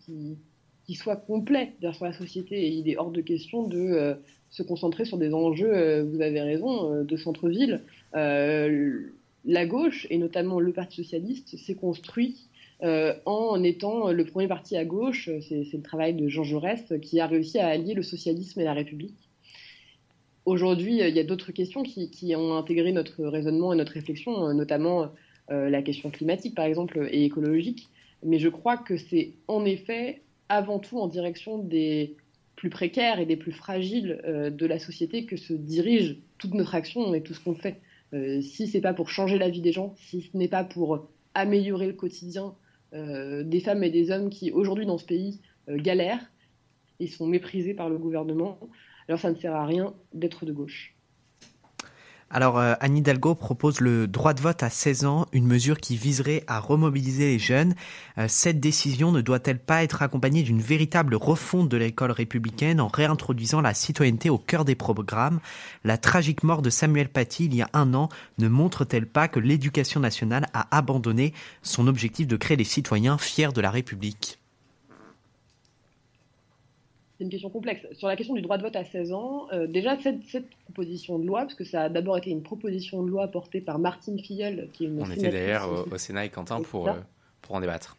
[0.96, 2.72] soit complet sur la société.
[2.72, 4.14] Il est hors de question de euh,
[4.50, 7.82] se concentrer sur des enjeux, euh, vous avez raison, de centre-ville.
[8.14, 12.48] la gauche, et notamment le Parti socialiste, s'est construit
[12.82, 15.30] en étant le premier parti à gauche.
[15.42, 18.74] C'est le travail de Jean Jaurès qui a réussi à allier le socialisme et la
[18.74, 19.26] République.
[20.46, 25.04] Aujourd'hui, il y a d'autres questions qui, ont intégré notre raisonnement et notre réflexion, notamment
[25.04, 25.08] euh,
[25.50, 27.90] la question climatique par exemple et écologique,
[28.24, 32.16] mais je crois que c'est en effet avant tout en direction des
[32.56, 36.76] plus précaires et des plus fragiles euh, de la société que se dirige toute notre
[36.76, 37.82] action et tout ce qu'on fait.
[38.14, 41.08] Euh, si c'est pas pour changer la vie des gens, si ce n'est pas pour
[41.34, 42.56] améliorer le quotidien
[42.94, 46.32] des femmes et des hommes qui aujourd'hui dans ce pays galèrent
[47.02, 48.58] et sont méprisés par le gouvernement,
[49.10, 50.95] alors ça ne sert à rien d'être de gauche.
[52.32, 55.96] Alors, euh, Anne Hidalgo propose le droit de vote à 16 ans, une mesure qui
[55.96, 57.76] viserait à remobiliser les jeunes.
[58.18, 62.88] Euh, cette décision ne doit-elle pas être accompagnée d'une véritable refonte de l'école républicaine en
[62.88, 65.40] réintroduisant la citoyenneté au cœur des programmes?
[65.84, 68.10] La tragique mort de Samuel Paty il y a un an
[68.40, 73.54] ne montre-t-elle pas que l'éducation nationale a abandonné son objectif de créer des citoyens fiers
[73.54, 74.40] de la République?
[77.18, 77.86] C'est une question complexe.
[77.94, 80.20] Sur la question du droit de vote à 16 ans, euh, déjà, cette,
[80.66, 83.80] proposition de loi, parce que ça a d'abord été une proposition de loi portée par
[83.80, 86.94] Martine Filleul, qui est une On était d'ailleurs au, Sénat et Quentin pour, euh,
[87.42, 87.96] pour en débattre.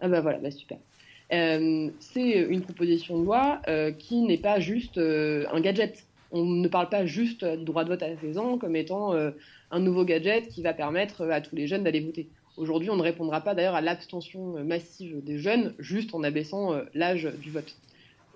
[0.00, 0.78] Ah bah voilà, bah super.
[1.32, 3.60] Euh, c'est une proposition de loi
[3.98, 6.06] qui n'est pas juste un gadget.
[6.32, 9.80] On ne parle pas juste du droit de vote à 16 ans comme étant un
[9.80, 12.28] nouveau gadget qui va permettre à tous les jeunes d'aller voter.
[12.56, 17.28] Aujourd'hui, on ne répondra pas d'ailleurs à l'abstention massive des jeunes juste en abaissant l'âge
[17.42, 17.74] du vote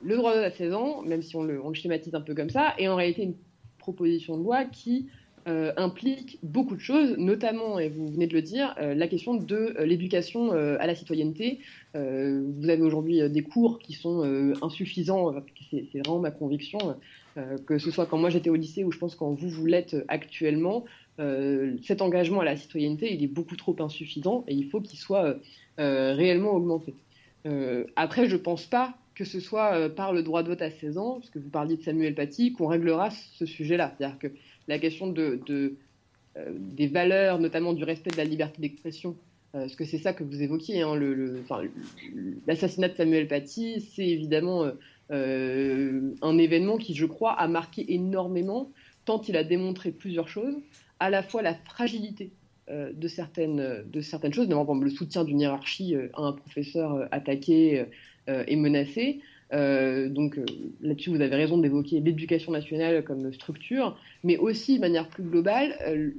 [0.03, 2.35] le droit de à 16 ans, même si on le, on le schématise un peu
[2.35, 3.37] comme ça, est en réalité une
[3.79, 5.09] proposition de loi qui
[5.49, 9.35] euh, implique beaucoup de choses, notamment, et vous venez de le dire, euh, la question
[9.35, 11.61] de euh, l'éducation à la citoyenneté.
[11.95, 14.23] vous avez aujourd'hui des cours qui sont
[14.63, 15.35] insuffisants,
[15.71, 16.79] c'est vraiment ma conviction,
[17.67, 19.97] que ce soit quand moi j'étais au lycée ou je pense quand vous vous l'êtes
[20.09, 20.85] actuellement,
[21.83, 25.37] cet engagement à la citoyenneté, il est beaucoup trop insuffisant et il faut qu'il soit
[25.79, 26.95] réellement augmenté.
[27.97, 30.97] après, je ne pense pas que ce soit par le droit de vote à 16
[30.97, 33.95] ans, parce que vous parliez de Samuel Paty, qu'on réglera ce sujet-là.
[33.99, 34.29] C'est-à-dire que
[34.67, 35.77] la question euh,
[36.59, 39.11] des valeurs, notamment du respect de la liberté d'expression,
[39.55, 40.81] euh, parce que c'est ça que vous évoquiez.
[40.81, 40.99] Hein,
[42.47, 44.71] L'assassinat de Samuel Paty, c'est évidemment
[45.11, 48.71] euh, un événement qui, je crois, a marqué énormément,
[49.05, 50.55] tant il a démontré plusieurs choses,
[50.99, 52.31] à la fois la fragilité
[52.69, 57.85] de, certaines, de certaines choses, notamment le soutien d'une hiérarchie à un professeur attaqué
[58.29, 59.21] et menacé,
[59.53, 60.45] euh, donc euh,
[60.81, 65.77] là-dessus, vous avez raison d'évoquer l'éducation nationale comme structure, mais aussi de manière plus globale,
[65.87, 66.11] euh,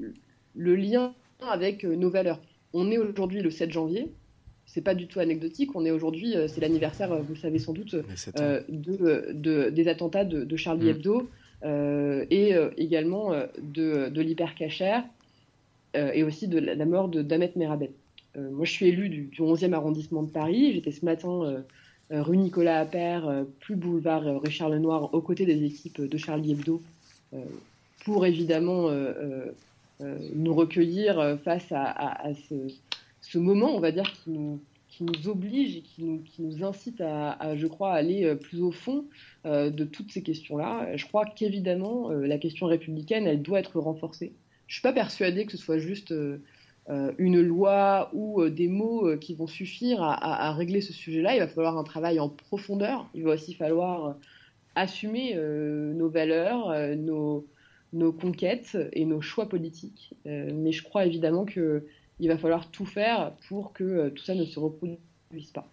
[0.55, 2.41] le lien avec nos valeurs.
[2.73, 4.11] On est aujourd'hui le 7 janvier,
[4.65, 7.95] c'est pas du tout anecdotique, on est aujourd'hui, c'est l'anniversaire, vous le savez sans doute,
[7.95, 10.89] de, des attentats de, Charlie mm.
[10.89, 11.29] Hebdo
[12.29, 15.03] et également de, de l'hypercachère
[15.95, 17.91] et aussi de la, mort de Damet Merabet.
[18.35, 21.61] moi, je suis élu du, du 11e arrondissement de Paris, j'étais ce matin euh,
[22.19, 26.51] rue Nicolas Appert, euh, plus boulevard euh, Richard Lenoir, aux côtés des équipes de Charlie
[26.51, 26.81] Hebdo,
[28.03, 28.89] pour évidemment
[30.01, 32.31] nous recueillir face à,
[33.21, 34.59] ce, moment, on va dire, qui nous,
[35.27, 36.03] oblige et qui
[36.39, 39.05] nous, incite à, je crois, aller plus au fond
[39.45, 40.97] de toutes ces questions-là.
[40.97, 44.33] Je crois qu'évidemment, la question républicaine, elle doit être renforcée.
[44.71, 46.37] Je ne suis pas persuadée que ce soit juste euh,
[46.87, 51.35] une loi ou euh, des mots euh, qui vont suffire à, régler ce sujet-là.
[51.35, 53.09] Il va falloir un travail en profondeur.
[53.13, 54.17] Il va aussi falloir
[54.75, 57.45] assumer nos valeurs, nos,
[57.91, 60.13] nos, conquêtes et nos choix politiques.
[60.25, 61.83] mais je crois évidemment qu'il
[62.21, 65.67] va falloir tout faire pour que tout ça ne se reproduise pas.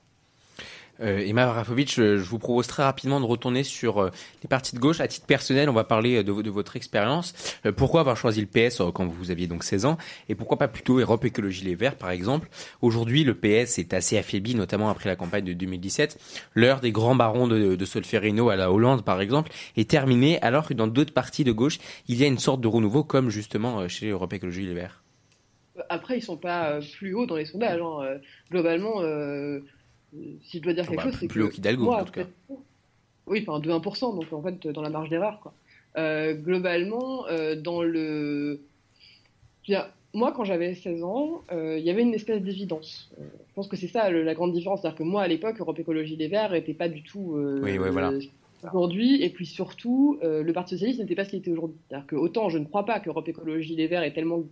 [1.01, 4.11] Euh, Emma Rafovitch, je vous propose très rapidement de retourner sur euh,
[4.43, 5.01] les partis de gauche.
[5.01, 7.35] À titre personnel, on va parler euh, de, votre expérience.
[7.67, 9.97] Euh, pourquoi avoir choisi le PS quand vous aviez donc 16 ans?
[10.29, 12.49] Et pourquoi pas plutôt Europe Écologie Les Verts, par exemple?
[12.83, 16.19] Aujourd'hui, le PS est assez affaibli, notamment après la campagne de 2017.
[16.55, 20.67] L'heure des grands barons de, de Solferino à la Hollande, par exemple, est terminée, alors
[20.67, 23.87] que dans d'autres partis de gauche, il y a une sorte de renouveau, comme justement
[23.89, 25.03] chez Europe Écologie Les Verts.
[25.91, 27.81] Après, ils sont pas plus hauts dans les sondages.
[27.81, 28.19] Hein.
[28.51, 29.01] Globalement
[30.13, 32.27] si je dois dire quelque chose, c'est plus haut qu'Hidalgo, en tout cas.
[33.27, 35.39] Oui, enfin de 1%, donc en fait dans la marge d'erreur.
[35.41, 35.53] Quoi.
[35.97, 38.61] Euh, globalement, euh, dans le.
[40.15, 43.11] moi, quand j'avais 16 ans, euh, il y avait une espèce d'évidence.
[43.19, 44.83] je pense que c'est ça la grande différence.
[44.83, 47.37] C'est-à-dire que moi, à l'époque, Europe Écologie Les Verts n'était pas du tout.
[47.63, 48.13] oui, oui, voilà.
[48.65, 51.77] Aujourd'hui, et puis surtout, le Parti Socialiste n'était pas ce qu'il était aujourd'hui.
[51.89, 54.43] C'est-à-dire que autant je ne crois pas qu'Europe Écologie Les Verts ait tellement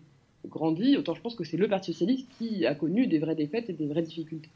[0.47, 3.69] grandi, autant je pense que c'est le Parti Socialiste qui a connu des vraies défaites
[3.69, 4.49] et des vraies difficultés.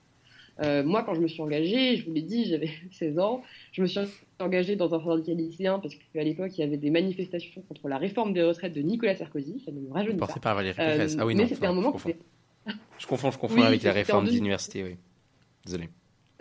[0.63, 3.43] Euh, moi, quand je me suis engagée, je vous l'ai dit, j'avais 16 ans,
[3.73, 4.01] je me suis
[4.39, 7.99] engagée dans un syndicat lycéen parce qu'à l'époque, il y avait des manifestations contre la
[7.99, 9.63] réforme des retraites de Nicolas Sarkozy.
[9.65, 10.27] Ça ne me rajeunit pas.
[10.27, 11.15] par Valérie Pécresse.
[11.15, 11.47] Euh, ah oui, non.
[11.47, 12.15] c'était un moment je confonds.
[12.99, 14.97] je confonds, je confonds avec la réforme des universités, oui.
[15.65, 15.89] Désolé.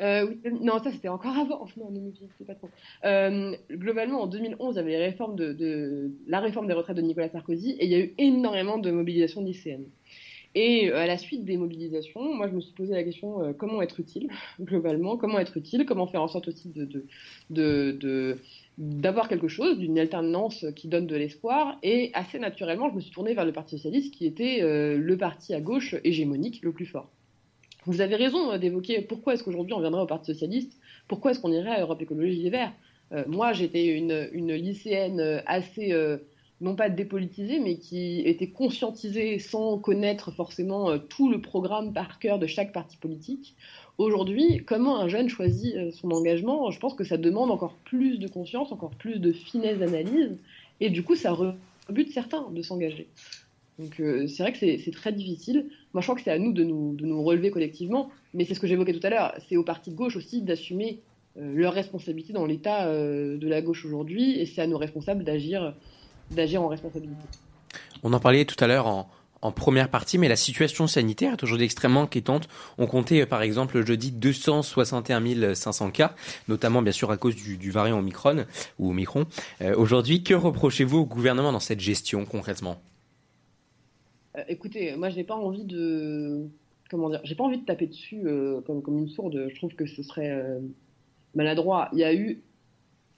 [0.02, 1.68] Euh, oui, non, ça c'était encore avant.
[1.78, 1.92] Non,
[2.38, 2.70] c'est pas trop.
[3.04, 6.96] Euh, globalement, en 2011, il y avait les réformes de, de, la réforme des retraites
[6.96, 9.88] de Nicolas Sarkozy et il y a eu énormément de mobilisations lycéennes.
[10.56, 13.54] Et euh, à la suite des mobilisations, moi je me suis posé la question euh,
[13.54, 16.72] comment être utile globalement, comment être utile, comment faire en sorte aussi
[17.50, 18.38] de,
[18.78, 21.78] d'avoir quelque chose, d'une alternance qui donne de l'espoir.
[21.84, 25.18] Et assez naturellement, je me suis tournée vers le Parti socialiste, qui était euh, le
[25.18, 27.10] parti à gauche hégémonique le plus fort.
[27.86, 31.52] Vous avez raison d'évoquer pourquoi est-ce qu'aujourd'hui on viendrait au Parti socialiste, pourquoi est-ce qu'on
[31.52, 32.74] irait à Europe Écologie Les Verts.
[33.28, 35.94] moi, j'étais une, lycéenne assez
[36.62, 42.20] non pas dépolitisé, mais qui était conscientisé sans connaître forcément euh, tout le programme par
[42.20, 43.56] cœur de chaque parti politique.
[43.98, 46.70] Aujourd'hui, comment un jeune choisit euh, son engagement?
[46.72, 50.38] Je pense que ça demande encore plus de conscience, encore plus de finesse d'analyse,
[50.82, 53.08] et du coup, ça rebute certains de s'engager.
[53.78, 55.68] Donc euh, c'est vrai que c'est très difficile.
[55.94, 58.68] Moi, je crois que c'est à nous de, nous relever collectivement, mais c'est ce que
[58.68, 59.34] j'évoquais tout à l'heure.
[59.48, 61.00] C'est aux partis de gauche aussi d'assumer
[61.38, 65.74] leur responsabilité dans l'état de la gauche aujourd'hui, et c'est à nos responsables d'agir
[66.32, 67.16] d'agir en responsabilité.
[68.04, 69.10] On en parlait tout à l'heure en,
[69.42, 72.48] en première partie, mais la situation sanitaire est aujourd'hui extrêmement inquiétante.
[72.78, 76.16] On comptait par exemple jeudi 261 500 cas,
[76.48, 78.46] notamment bien sûr à cause du, du variant Omicron
[78.80, 79.26] ou Omicron.
[79.62, 82.78] Euh, aujourd'hui, que reprochez-vous au gouvernement dans cette gestion concrètement?
[84.38, 86.48] Euh, Écoutez, moi je n'ai pas envie de
[86.90, 89.48] comment dire, j'ai pas envie de taper dessus euh, comme, comme une sourde.
[89.50, 90.44] Je trouve que ce serait
[91.36, 91.90] maladroit.
[91.94, 92.42] Il y a eu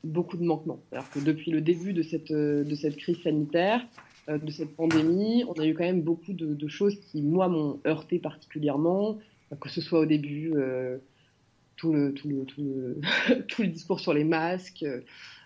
[0.04, 0.80] beaucoup de manquements.
[0.92, 3.86] Alors que depuis le début de cette, de cette crise sanitaire,
[4.28, 8.20] de cette pandémie, on a eu quand même beaucoup de, choses qui, moi, m'ont heurté
[8.20, 9.18] particulièrement,
[9.60, 11.02] que ce soit au début le,
[11.76, 11.92] tout,
[12.30, 13.00] le, tout, le,
[13.48, 14.86] tout le discours sur les masques,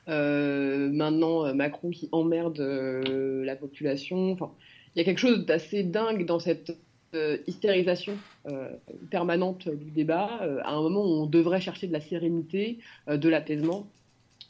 [0.08, 4.32] maintenant Macron qui emmerde la population.
[4.32, 4.52] Enfin,
[4.96, 6.78] il y a quelque chose d'assez dingue dans cette
[7.16, 8.14] euh, hystérisation
[8.48, 8.70] euh,
[9.10, 13.30] permanente du débat, euh, à un moment où on devrait chercher de la sérénité, de
[13.30, 13.88] l'apaisement.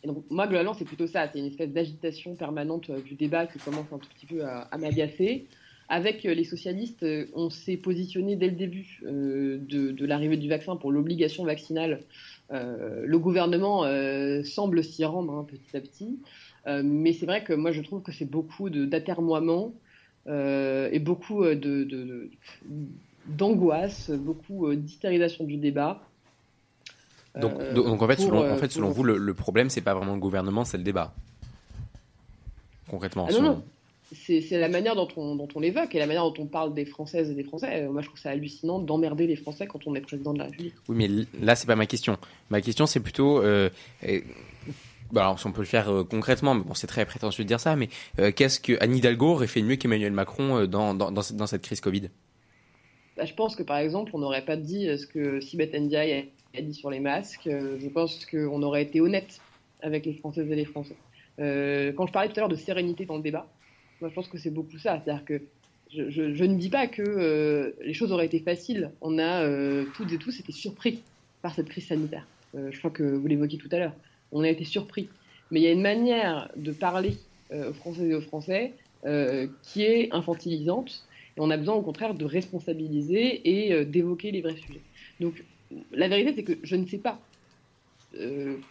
[0.05, 3.57] Et donc, moi, globalement, c'est plutôt ça, c'est une espèce d'agitation permanente du débat qui
[3.57, 5.47] commence un tout petit peu à, m'agacer.
[5.89, 11.43] Avec les socialistes, on s'est positionné dès le début de, l'arrivée du vaccin pour l'obligation
[11.43, 12.01] vaccinale.
[12.51, 13.83] le gouvernement
[14.43, 16.19] semble s'y rendre hein, petit à petit.
[16.83, 19.73] mais c'est vrai que moi, je trouve que c'est beaucoup d'atermoiement
[20.27, 22.29] euh, et beaucoup euh, de,
[23.27, 26.01] d'angoisse, beaucoup euh, d'hystérisation du débat.
[27.39, 30.19] Donc, donc en fait, selon, en fait, selon vous, le, problème, c'est pas vraiment le
[30.19, 31.13] gouvernement, c'est le débat.
[32.89, 33.27] Concrètement.
[33.29, 33.63] Ah non, non.
[34.13, 36.85] C'est, la manière dont on, dont on l'évoque et la manière dont on parle des
[36.85, 37.87] Françaises et des Français.
[37.87, 40.75] Moi, je trouve ça hallucinant d'emmerder les Français quand on est président de la République.
[40.87, 42.17] Oui, mais là, c'est pas ma question.
[42.49, 43.41] Ma question, c'est plutôt
[45.11, 47.47] bah alors, si on peut le faire euh, concrètement, mais bon, c'est très prétentieux de
[47.47, 50.93] dire ça, mais euh, qu'est-ce que Anne Hidalgo aurait fait mieux qu'Emmanuel Macron euh, dans,
[50.93, 52.09] dans, dans, cette crise Covid?
[53.15, 56.61] Bah, Je pense que par exemple, on n'aurait pas dit ce que Sibeth Ndiaye a
[56.61, 57.47] dit sur les masques.
[57.47, 59.39] je pense qu'on aurait été honnête
[59.81, 60.95] avec les Françaises et les Français.
[61.37, 63.47] quand je parlais tout à l'heure de sérénité dans le débat,
[64.01, 65.01] moi je pense que c'est beaucoup ça.
[65.03, 65.41] C'est-à-dire que
[65.91, 68.91] je, ne dis pas que les choses auraient été faciles.
[69.01, 69.47] On a
[69.95, 71.03] toutes et tous été surpris
[71.41, 72.27] par cette crise sanitaire.
[72.53, 73.93] je crois que vous l'évoquiez tout à l'heure
[74.35, 75.09] on a été surpris.
[75.49, 77.17] Mais il y a une manière de parler
[77.51, 78.73] euh, aux Français et aux Français
[79.05, 81.03] euh, qui est infantilisante.
[81.37, 84.81] Et on a besoin, au contraire, de responsabiliser et euh, d'évoquer les vrais sujets.
[85.19, 85.43] Donc,
[85.91, 87.19] la vérité, c'est que je ne sais pas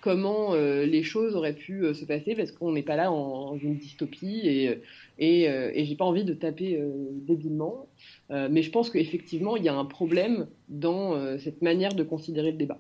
[0.01, 4.41] comment les choses auraient pu se passer parce qu'on n'est pas là en, une dystopie
[4.43, 4.81] et,
[5.19, 6.81] et, et j'ai pas envie de taper
[7.11, 7.87] débilement.
[8.31, 12.57] mais je pense qu'effectivement, il y a un problème dans cette manière de considérer le
[12.57, 12.79] débat.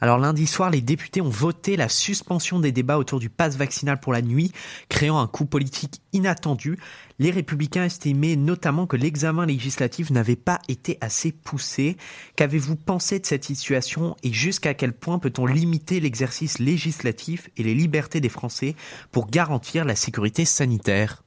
[0.00, 4.00] Alors lundi soir, les députés ont voté la suspension des débats autour du pass vaccinal
[4.00, 4.50] pour la nuit,
[4.88, 6.78] créant un coup politique inattendu.
[7.18, 11.98] Les républicains estimaient notamment que l'examen législatif n'avait pas été assez poussé.
[12.36, 17.74] Qu'avez-vous pensé de cette situation et jusqu'à quel point peut-on limiter l'exercice législatif et les
[17.74, 18.76] libertés des Français
[19.12, 21.22] pour garantir la sécurité sanitaire?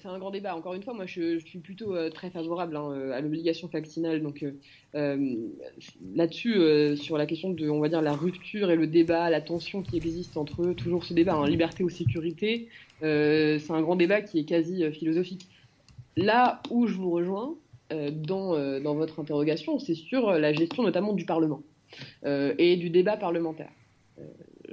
[0.00, 0.56] C'est un, grand débat.
[0.56, 4.22] Encore une fois, moi, je, suis plutôt euh, très favorable hein, euh, à l'obligation vaccinale.
[4.22, 4.44] Donc
[4.94, 5.48] euh,
[6.14, 9.82] là-dessus, sur la question de, on va dire, la rupture et le débat, la tension
[9.82, 12.68] qui existe entre eux, toujours ce débat, hein, liberté ou sécurité,
[13.00, 15.48] c'est un grand débat qui est quasi philosophique.
[16.16, 17.54] Là où je vous rejoins
[17.90, 21.62] dans, dans votre interrogation, c'est sur la gestion notamment du Parlement
[22.24, 23.70] et du débat parlementaire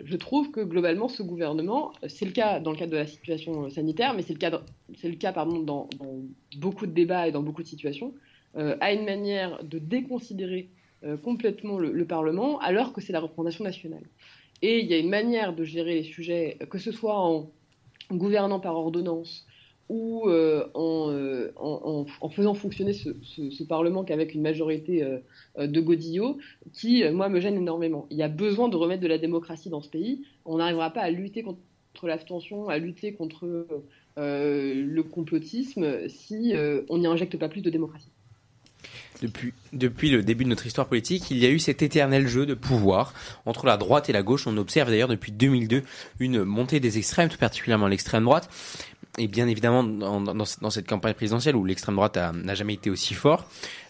[0.04, 3.70] je trouve que globalement, ce gouvernement, c'est le cas dans le cadre de la situation
[3.70, 4.62] sanitaire, mais c'est le cas,
[4.98, 5.90] c'est le cas dans,
[6.58, 8.14] beaucoup de débats et dans beaucoup de situations,
[8.58, 10.70] euh, a une manière de déconsidérer
[11.04, 14.04] euh, complètement le, Parlement, alors que c'est la représentation nationale.
[14.62, 17.50] Et il y a une manière de gérer les sujets, que ce soit en
[18.12, 19.46] gouvernant par ordonnance,
[19.90, 26.38] ou euh, euh, en, en, faisant fonctionner ce, Parlement qu'avec une majorité euh, de godillots,
[26.74, 28.08] qui, moi, me gêne énormément.
[28.12, 30.24] Il y a besoin de remettre de la démocratie dans ce pays.
[30.46, 31.60] On n'arrivera pas à lutter contre
[32.04, 33.68] l'abstention, à lutter contre
[34.18, 36.54] le complotisme si
[36.90, 38.10] on n'y injecte pas plus de démocratie.
[39.74, 42.54] Depuis, le début de notre histoire politique, il y a eu cet éternel jeu de
[42.54, 43.14] pouvoir
[43.46, 44.48] entre la droite et la gauche.
[44.48, 45.84] On observe d'ailleurs depuis 2002
[46.20, 48.50] une montée des extrêmes, tout particulièrement l'extrême droite
[49.18, 53.46] et bien évidemment dans, cette campagne présidentielle où l'extrême droite n'a jamais été aussi fort.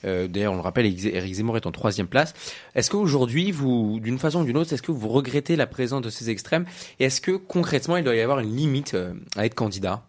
[0.06, 2.34] Euh, D'ailleurs, on le rappelle, Eric Zemmour est en troisième place.
[2.76, 6.30] Est-ce qu'aujourd'hui, d'une façon ou d'une autre, est-ce que vous regrettez la présence de ces
[6.30, 6.66] extrêmes?
[7.00, 10.04] Et est-ce que concrètement, il doit y avoir une limite euh, à être candidat?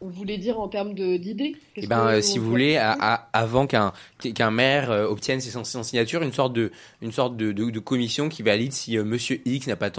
[0.00, 1.56] Vous voulez dire en termes d'idées?
[1.76, 5.50] Eh ben, euh, si vous voulez, à, avant qu'un qu'un maire euh, obtienne ses,
[5.82, 6.70] signatures, une sorte de
[7.02, 9.90] une sorte de, de, de commission qui valide si euh, Monsieur X n'a pas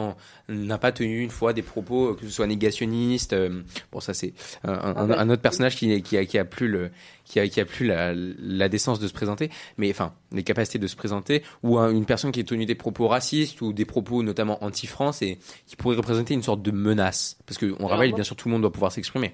[0.47, 3.35] n'a pas tenu une fois des propos que ce soit négationnistes.
[3.91, 4.33] bon, ça c'est
[4.63, 6.91] un, ah un, autre personnage qui qui a, qui a plus le
[7.25, 10.79] qui a, qui a plus la, la décence de se présenter, mais enfin les capacités
[10.79, 14.23] de se présenter, ou une personne qui a tenu des propos racistes ou des propos
[14.23, 18.23] notamment anti-France et qui pourrait représenter une sorte de menace, parce que on rappelle bien
[18.23, 19.33] sûr tout le monde doit pouvoir s'exprimer.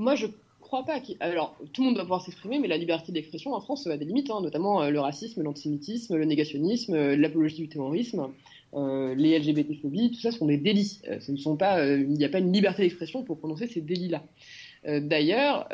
[0.00, 0.28] Moi, je
[0.60, 0.98] crois pas.
[1.20, 4.06] Alors, tout le monde doit pouvoir s'exprimer, mais la liberté d'expression en France a des
[4.06, 8.28] limites, hein, notamment euh, le racisme, l'antisémitisme, le négationnisme, euh, l'apologie du terrorisme,
[8.72, 11.02] euh, les LGBT-phobies, tout ça sont des délits.
[11.06, 14.24] ne il n'y a pas une liberté d'expression pour prononcer ces délits-là.
[14.86, 15.68] D'ailleurs,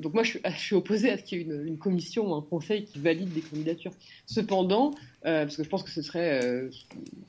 [0.00, 2.34] donc moi je suis, je suis opposé à ce qu'il y ait une, commission ou
[2.36, 3.90] un conseil qui valide des candidatures.
[4.26, 4.92] Cependant,
[5.22, 6.70] parce que je pense que ce serait,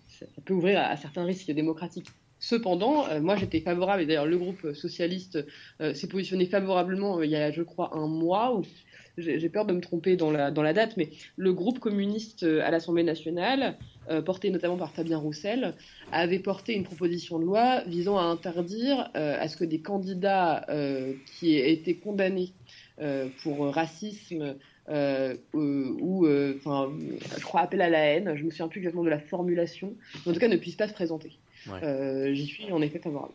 [0.08, 2.10] ça, peut ouvrir à certains risques démocratiques.
[2.48, 5.44] Cependant, euh, moi j'étais favorable, et d'ailleurs le groupe socialiste
[5.82, 8.62] euh, s'est positionné favorablement euh, il y a, je crois, un mois, ou
[9.18, 13.78] j'ai peur de me tromper dans la, date, mais le groupe communiste à l'Assemblée nationale,
[14.26, 15.74] porté notamment par Fabien Roussel,
[16.12, 20.68] avait porté une proposition de loi visant à interdire à ce que des candidats
[21.26, 22.52] qui aient été condamnés
[23.42, 24.56] pour racisme,
[24.90, 29.96] ou, je crois appel à la haine, je me souviens plus exactement de la formulation,
[30.26, 31.40] mais en tout cas ne puissent pas se présenter.
[31.84, 33.34] Euh, j'y suis en effet favorable.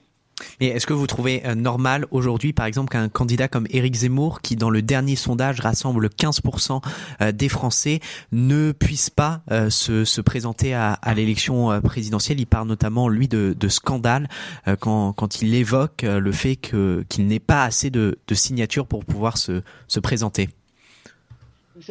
[0.59, 4.41] Mais est-ce que vous trouvez euh, normal aujourd'hui, par exemple, qu'un candidat comme Éric Zemmour,
[4.41, 6.83] qui dans le dernier sondage rassemble 15%
[7.21, 8.01] euh, des Français,
[8.33, 12.41] ne puisse pas se, se présenter à, à l'élection présidentielle?
[12.41, 14.29] Il parle notamment, lui, de, de scandale
[14.81, 19.37] quand, quand il évoque le fait qu'il n'ait pas assez de, de signatures pour pouvoir
[19.37, 20.49] se, se présenter.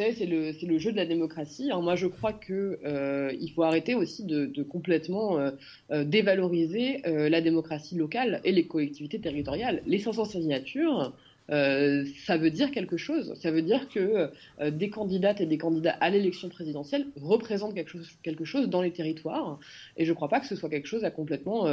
[0.00, 1.70] C'est le, jeu de la démocratie.
[1.82, 5.50] moi, je crois qu'il euh, faut arrêter aussi de, complètement euh,
[5.90, 9.82] euh dévaloriser euh, la démocratie locale et les collectivités territoriales.
[9.86, 11.12] Les 500 signatures,
[11.48, 13.34] ça veut dire quelque chose.
[13.42, 14.30] Ça veut dire que
[14.70, 19.58] des candidates et des candidats à l'élection présidentielle représentent quelque chose, dans les territoires.
[19.96, 21.64] Et je ne crois pas que ce soit quelque chose à complètement,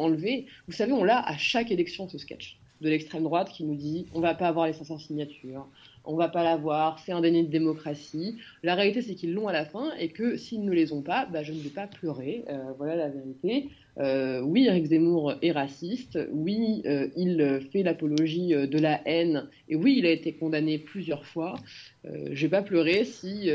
[0.00, 0.46] enlever.
[0.68, 4.06] Vous savez, on l'a à chaque élection, ce sketch de l'extrême droite qui nous dit
[4.14, 5.66] on va pas avoir les 500 signatures,
[6.08, 8.38] on va pas l'avoir, c'est un déni de démocratie.
[8.62, 11.26] La réalité, c'est qu'ils l'ont à la fin et que s'ils ne les ont pas,
[11.26, 12.44] bah, je ne vais pas pleurer.
[12.48, 13.68] Euh, voilà la vérité.
[13.98, 16.18] Euh, oui, Eric Zemmour est raciste.
[16.32, 19.48] Oui, euh, il fait l'apologie de la haine.
[19.68, 21.56] Et oui, il a été condamné plusieurs fois.
[22.04, 23.50] je vais pas pleurer si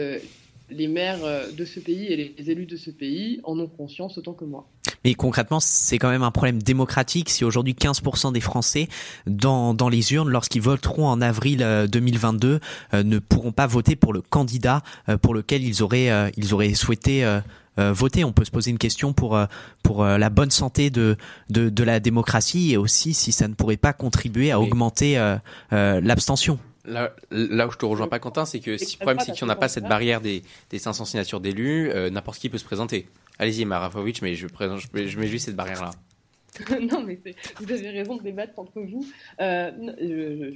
[0.69, 1.19] les maires
[1.55, 4.67] de ce pays et les élus de ce pays en ont conscience autant que moi.
[5.03, 8.87] Mais concrètement, c'est quand même un problème démocratique si aujourd'hui 15% des Français
[9.27, 12.59] dans, dans les urnes, lorsqu'ils voteront en avril 2022, euh,
[12.93, 16.73] euh, ne pourront pas voter pour le candidat euh, pour lequel ils auraient, ils auraient
[16.73, 17.25] souhaité
[17.77, 18.23] voter.
[18.23, 19.39] On peut se poser une question pour
[19.81, 21.17] pour la bonne santé de,
[21.49, 25.15] de, de la démocratie et aussi si ça ne pourrait pas contribuer à augmenter
[25.71, 26.59] l'abstention.
[26.85, 29.45] Là, là où je te rejoins pas, Quentin, c'est que si le problème, c'est qu'on
[29.45, 33.07] n'a pas cette barrière des, des 500 signatures d'élus, n'importe qui peut se présenter.
[33.39, 35.91] Allez-y, Marafovic, mais je, présente, je, mets juste cette barrière-là.
[36.91, 37.19] non, mais
[37.57, 39.05] vous avez raison de débattre entre vous.
[39.41, 39.71] Euh,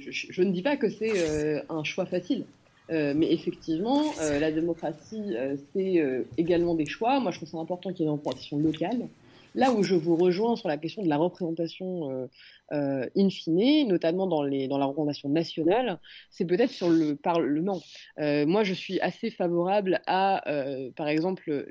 [0.08, 2.44] je, ne dis pas que c'est euh, un choix facile.
[2.90, 5.34] Euh, mais effectivement, la démocratie,
[5.74, 7.20] c'est également des choix.
[7.20, 9.08] Moi, je trouve ça important qu'il y ait une représentation locale.
[9.54, 12.28] Là où je vous rejoins sur la question de la représentation
[12.72, 15.98] euh, in fine, notamment dans, la représentation nationale,
[16.30, 17.80] c'est peut-être sur le Parlement.
[18.18, 21.66] Euh, moi, je suis assez favorable à, euh, par exemple,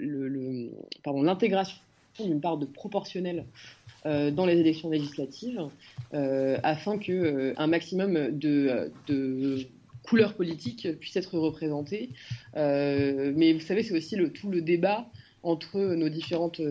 [1.05, 1.77] l'intégration
[2.19, 3.45] d'une part de proportionnel
[4.05, 5.61] dans les élections législatives,
[6.13, 9.67] afin que un maximum de, de
[10.01, 12.09] couleurs politiques puissent être représentées.
[12.55, 15.09] mais vous savez, c'est aussi le, tout le débat
[15.43, 16.61] entre nos différentes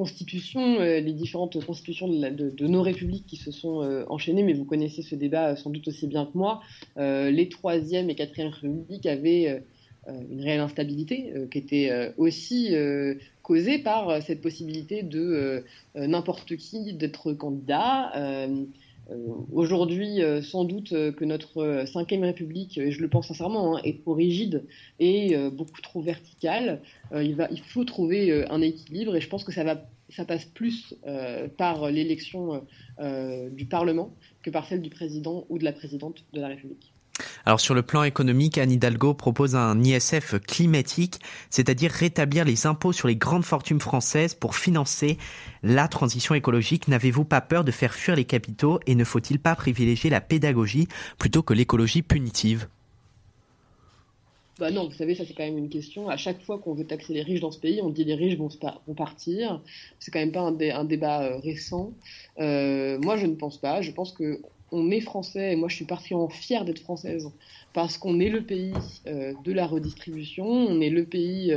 [0.00, 5.02] euh, les différentes constitutions de, nos républiques qui se sont euh, enchaînées, mais vous connaissez
[5.02, 6.62] ce débat euh, sans doute aussi bien que moi,
[6.96, 9.62] les troisième et quatrième républiques avaient
[10.08, 12.74] une réelle instabilité qui était aussi
[13.42, 18.12] causée par cette possibilité de n'importe qui d'être candidat.
[19.52, 24.14] Aujourd'hui, sans doute que notre cinquième République, et je le pense sincèrement, hein, est trop
[24.14, 24.64] rigide
[25.00, 26.80] et beaucoup trop verticale.
[27.14, 30.44] il, va, il faut trouver un équilibre et je pense que ça va ça passe
[30.44, 32.66] plus euh, par l'élection
[33.00, 36.91] euh, du Parlement que par celle du président ou de la présidente de la République.
[37.44, 42.92] Alors sur le plan économique, Anne Hidalgo propose un ISF climatique, c'est-à-dire rétablir les impôts
[42.92, 45.18] sur les grandes fortunes françaises pour financer
[45.62, 46.88] la transition écologique.
[46.88, 50.88] N'avez-vous pas peur de faire fuir les capitaux et ne faut-il pas privilégier la pédagogie
[51.18, 52.68] plutôt que l'écologie punitive?
[54.58, 56.08] Bah non, vous savez, ça c'est quand même une question.
[56.08, 58.36] À chaque fois qu'on veut taxer les riches dans ce pays, on dit les riches
[58.36, 58.48] vont,
[58.86, 59.60] vont partir.
[59.98, 61.92] C'est quand même pas un, débat euh, récent.
[62.38, 63.80] Euh, moi, je ne pense pas.
[63.80, 64.40] Je pense que
[64.72, 67.30] on est français et moi je suis particulièrement fière d'être française
[67.72, 68.74] parce qu'on est le pays
[69.06, 71.54] euh, de la redistribution, on est le pays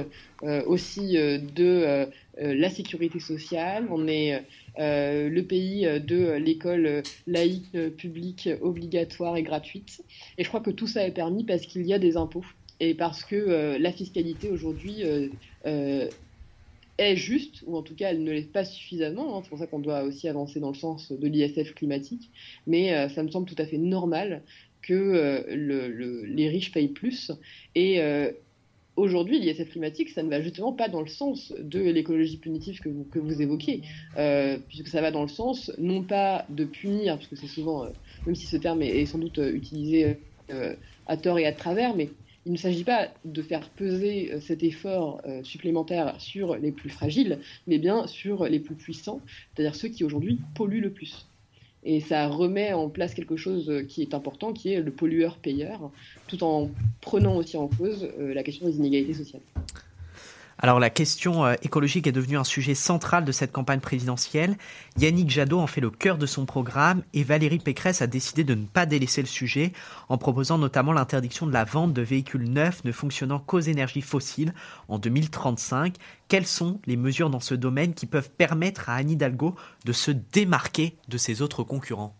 [0.67, 4.43] aussi de la sécurité sociale, on est
[4.77, 10.03] le pays de l'école laïque, publique, obligatoire et gratuite.
[10.37, 12.45] Et je crois que tout ça est permis parce qu'il y a des impôts
[12.79, 15.27] et parce que euh, la fiscalité aujourd'hui euh,
[15.65, 16.09] euh,
[16.97, 19.41] est juste, ou en tout cas elle ne l'est pas suffisamment, hein.
[19.43, 22.31] c'est pour ça qu'on doit aussi avancer dans le sens de l'ISF climatique,
[22.67, 24.41] mais ça me semble tout à fait normal
[24.81, 27.31] que le, les riches payent plus.
[27.73, 27.99] Et
[28.95, 32.89] aujourd'hui, l'ISF climatique, ça ne va justement pas dans le sens de l'écologie punitive que
[32.89, 33.81] vous, que vous évoquez,
[34.17, 37.85] euh, puisque ça va dans le sens non pas de punir, parce que c'est souvent,
[37.85, 37.89] euh,
[38.25, 40.17] même si ce terme est, est sans doute euh, utilisé
[40.51, 40.75] euh,
[41.07, 42.09] à tort et à travers, mais
[42.45, 46.89] il ne s'agit pas de faire peser euh, cet effort euh, supplémentaire sur les plus
[46.89, 49.21] fragiles, mais bien sur les plus puissants,
[49.53, 51.27] c'est-à-dire ceux qui aujourd'hui polluent le plus.
[51.83, 55.91] Et ça remet en place quelque chose euh, qui est important, qui est le pollueur-payeur,
[56.27, 56.69] tout en
[57.01, 59.41] prenant aussi en cause la question des inégalités sociales.
[60.57, 64.55] Alors la question euh, écologique est devenue un sujet central de cette campagne présidentielle.
[64.97, 68.55] Yannick Jadot en fait le cœur de son programme et Valérie Pécresse a décidé de
[68.55, 69.73] ne pas délaisser le sujet
[70.07, 74.53] en proposant notamment l'interdiction de la vente de véhicules neufs ne fonctionnant qu'aux énergies fossiles
[74.87, 75.97] en 2035.
[76.29, 80.11] Quelles sont les mesures dans ce domaine qui peuvent permettre à Anne Hidalgo de se
[80.11, 82.15] démarquer de ses autres concurrents?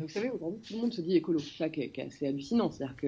[0.00, 1.40] Vous savez, aujourd'hui, tout le monde se dit écolo.
[1.40, 2.70] C'est hallucinant.
[2.70, 3.06] C'est-à-dire que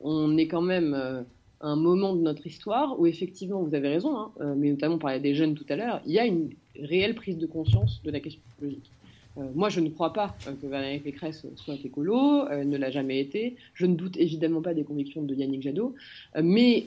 [0.00, 1.22] on est quand même euh,
[1.60, 4.98] un moment de notre histoire où, effectivement, vous avez raison, hein, euh, mais notamment on
[4.98, 6.50] parlait des jeunes tout à l'heure, il y a une
[6.80, 8.90] réelle prise de conscience de la question écologique.
[9.38, 12.90] Euh, moi, je ne crois pas euh, que Valérie Pécresse soit écolo, elle ne l'a
[12.90, 13.56] jamais été.
[13.74, 15.94] Je ne doute évidemment pas des convictions de Yannick Jadot,
[16.36, 16.86] euh, mais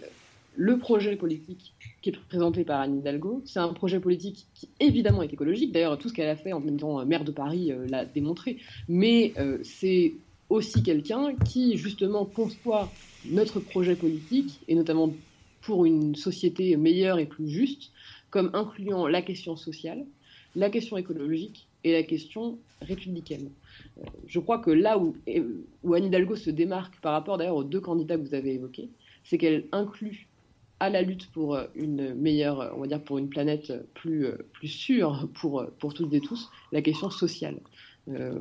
[0.55, 5.23] le projet politique qui est présenté par Anne Hidalgo, c'est un projet politique qui évidemment
[5.23, 5.71] est écologique.
[5.71, 8.05] D'ailleurs, tout ce qu'elle a fait en même temps euh, maire de Paris euh, l'a
[8.05, 8.57] démontré.
[8.87, 10.13] Mais euh, c'est
[10.49, 12.91] aussi quelqu'un qui justement conçoit
[13.25, 15.13] notre projet politique, et notamment
[15.61, 17.91] pour une société meilleure et plus juste,
[18.29, 20.05] comme incluant la question sociale,
[20.55, 23.49] la question écologique et la question républicaine.
[23.99, 25.15] Euh, Je crois que là où,
[25.93, 28.89] Anne Hidalgo se démarque par rapport d'ailleurs aux deux candidats que vous avez évoqués,
[29.23, 30.27] c'est qu'elle inclut
[30.79, 34.37] à la lutte pour euh, une meilleure, on va dire pour une planète plus, euh,
[34.51, 37.57] plus sûre pour, euh, pour toutes et tous, la question sociale.
[38.09, 38.37] Euh,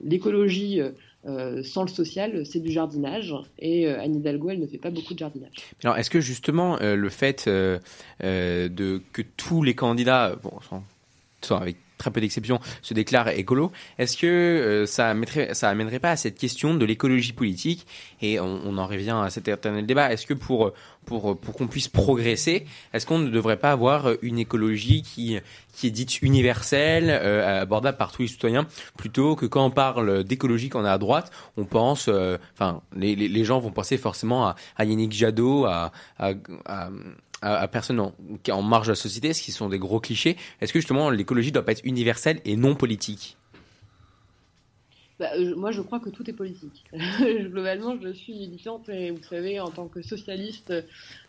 [0.00, 0.80] L'écologie
[1.26, 4.90] euh, sans le social, c'est du jardinage, et euh, Anne Hidalgo, elle ne fait pas
[4.90, 5.52] beaucoup de jardinage.
[5.82, 7.78] Alors, est-ce que justement euh, le fait euh,
[8.20, 10.84] que tous les candidats, bon, sans,
[11.44, 16.10] sans- avec très peu d'exceptions, se déclarent écolo, est-ce que euh, ça mettrait, amènerait pas
[16.10, 17.86] à cette question de l'écologie politique?
[18.20, 20.12] Et on, en revient à cet éternel débat.
[20.12, 20.72] Est-ce que pour
[21.04, 25.38] pour pour qu'on puisse progresser, est-ce qu'on ne devrait pas avoir une écologie qui
[25.74, 28.66] qui est dite universelle, euh, abordable par tous les citoyens,
[28.96, 33.16] plutôt que quand on parle d'écologie qu'on est à droite, on pense, euh, enfin, les,
[33.16, 35.90] les, gens vont penser forcément à, Yannick Jadot, à,
[37.44, 38.14] à, à personne en,
[38.50, 40.36] en marge de la société, ce qui sont des gros clichés.
[40.60, 43.36] Est-ce que justement l'écologie doit pas être universelle et non politique?
[45.20, 46.84] Bah, euh, moi, je crois que tout est politique.
[47.20, 50.72] Globalement, je suis militante et vous savez, en tant que socialiste,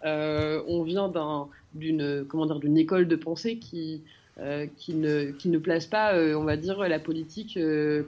[0.04, 2.26] euh, on vient d'un- d'une
[2.62, 4.04] d'une école de pensée qui
[4.40, 7.60] euh, ne place pas, on va dire, la politique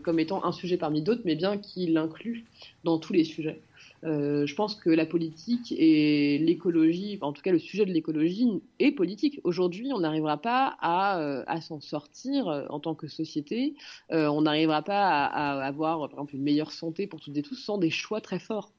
[0.03, 2.45] comme étant un sujet parmi d'autres, mais bien qui l'inclut
[2.83, 3.61] dans tous les sujets.
[4.03, 8.47] Euh, je pense que la politique et l'écologie, en tout cas le sujet de l'écologie
[8.79, 9.39] est politique.
[9.43, 13.75] Aujourd'hui, on n'arrivera pas à, euh, s'en sortir euh, en tant que société.
[14.09, 17.77] On n'arrivera pas à, avoir, par exemple, une meilleure santé pour toutes et tous sans
[17.77, 18.71] des choix très forts.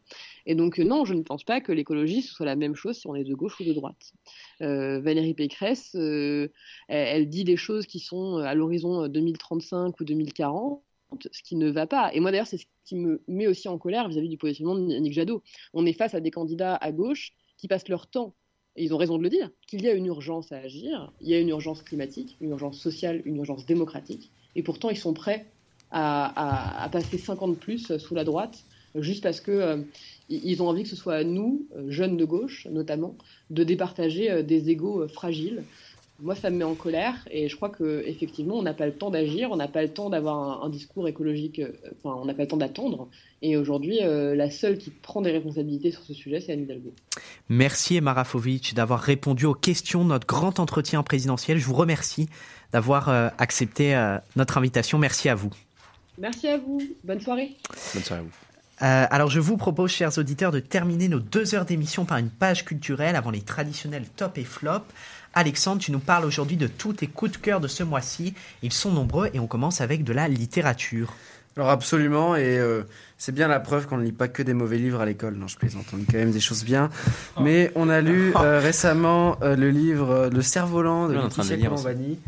[0.46, 3.14] Et donc, non, je ne pense pas que l'écologie soit la même chose si on
[3.14, 4.12] est de gauche ou de droite.
[4.60, 5.94] Valérie Pécresse,
[6.88, 10.82] elle dit des choses qui sont à l'horizon 2035 ou 2040
[11.30, 12.12] ce qui ne va pas.
[12.14, 14.92] Et moi, d'ailleurs, c'est ce qui me met aussi en colère vis-à-vis du positionnement de
[14.92, 15.42] Yannick Jadot.
[15.74, 18.34] On est face à des candidats à gauche qui passent leur temps,
[18.76, 21.12] et ils ont raison de le dire, qu'il y a une urgence à agir.
[21.20, 24.30] Il y a une urgence climatique, une urgence sociale, une urgence démocratique.
[24.54, 25.46] Et pourtant, ils sont prêts
[25.90, 29.76] à, passer 50 plus sous la droite, juste parce que euh,
[30.28, 33.16] ils ont envie que ce soit à nous, euh, jeunes de gauche notamment,
[33.50, 35.64] de départager euh, des égaux euh, fragiles.
[36.20, 38.92] Moi, ça me met en colère et je crois que effectivement, on n'a pas le
[38.92, 42.24] temps d'agir, on n'a pas le temps d'avoir un, un discours écologique, euh, enfin, on
[42.24, 43.08] n'a pas le temps d'attendre.
[43.40, 46.92] Et aujourd'hui, euh, la seule qui prend des responsabilités sur ce sujet, c'est Anne Hidalgo.
[47.48, 51.58] Merci Emma Rafovic d'avoir répondu aux questions de notre grand entretien présidentiel.
[51.58, 52.28] Je vous remercie
[52.72, 54.98] d'avoir euh, accepté euh, notre invitation.
[54.98, 55.50] Merci à vous.
[56.18, 57.56] Merci à vous, bonne soirée.
[57.94, 58.30] Bonne soirée à vous.
[58.80, 62.30] Euh, alors je vous propose, chers auditeurs, de terminer nos deux heures d'émission par une
[62.30, 64.82] page culturelle avant les traditionnels top et flop.
[65.38, 68.34] Alexandre, tu nous parles aujourd'hui de tous tes coups de cœur de ce mois-ci.
[68.62, 71.14] Ils sont nombreux et on commence avec de la littérature.
[71.56, 72.82] Alors absolument, et euh,
[73.18, 75.34] c'est bien la preuve qu'on ne lit pas que des mauvais livres à l'école.
[75.36, 76.90] Non, je plaisante, on lit quand même des choses bien.
[77.40, 81.56] Mais on a lu euh, récemment euh, le livre euh, Le cerf-volant de Laetitia.
[81.56, 82.18] Colombani,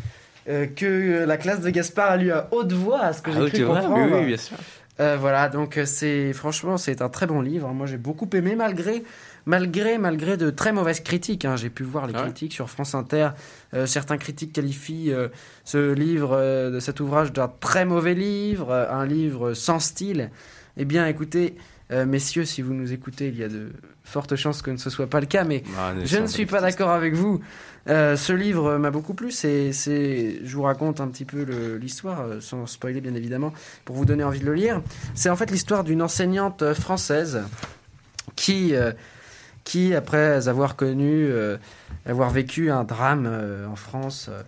[0.49, 3.33] euh, que euh, la classe de Gaspard a lu à haute voix, à ce que
[3.35, 3.97] Ah j'ai cru comprendre.
[3.97, 4.57] oui, oui, bien sûr.
[5.01, 7.67] Euh, voilà, donc c'est franchement c'est un très bon livre.
[7.73, 9.03] Moi j'ai beaucoup aimé malgré
[9.51, 11.45] malgré malgré de très mauvaises critiques.
[11.45, 11.57] hein.
[11.57, 13.31] J'ai pu voir les Ah ouais critiques sur France Inter.
[13.75, 15.29] Euh, certains critiques qualifient euh,
[15.65, 20.31] ce livre, euh, de cet ouvrage d'un très mauvais livre, un livre sans style.
[20.77, 21.57] Eh bien, écoutez,
[22.07, 23.73] messieurs, si vous nous écoutez, il y a de
[24.05, 26.61] fortes chances que ce ne soit pas le cas, mais Ah, je ne suis pas
[26.61, 27.41] d'accord avec vous.
[27.87, 29.33] Ce livre m'a beaucoup plu.
[29.33, 31.43] C'est, c'est, je vous raconte un petit peu
[31.81, 33.53] l'histoire, sans spoiler bien évidemment,
[33.85, 34.81] pour vous donner envie de le lire.
[35.15, 37.43] C'est en fait l'histoire d'une enseignante française
[38.37, 38.73] qui,
[39.71, 41.57] qui après avoir connu, euh,
[42.05, 44.43] avoir vécu un drame euh, en France, euh,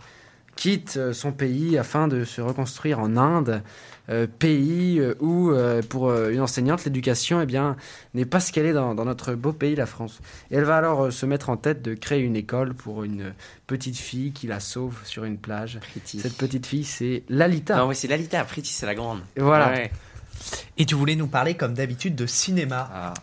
[0.56, 3.62] quitte euh, son pays afin de se reconstruire en Inde,
[4.08, 7.76] euh, pays euh, où, euh, pour euh, une enseignante, l'éducation eh bien,
[8.14, 10.18] n'est pas ce qu'elle est dans, dans notre beau pays, la France.
[10.50, 13.32] Et elle va alors euh, se mettre en tête de créer une école pour une
[13.68, 15.78] petite fille qui la sauve sur une plage.
[16.04, 17.76] Cette petite fille, c'est Lalita.
[17.76, 18.42] Non, oui, c'est Lalita.
[18.42, 19.20] Pretty, c'est la grande.
[19.36, 19.70] Et voilà.
[19.70, 19.92] Ouais.
[20.78, 22.90] Et tu voulais nous parler, comme d'habitude, de cinéma.
[22.92, 23.14] Ah.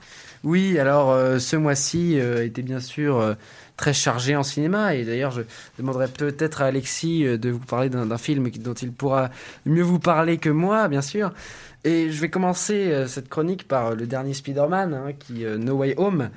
[0.44, 3.34] Oui, alors euh, ce mois-ci euh, était bien sûr euh,
[3.76, 5.42] très chargé en cinéma et d'ailleurs je
[5.78, 9.30] demanderais peut-être à Alexis de vous parler d'un film dont il pourra
[9.66, 11.34] mieux vous parler que moi, bien sûr.
[11.86, 16.30] Et je vais commencer cette chronique par le dernier Spider-Man, hein, qui No Way Home,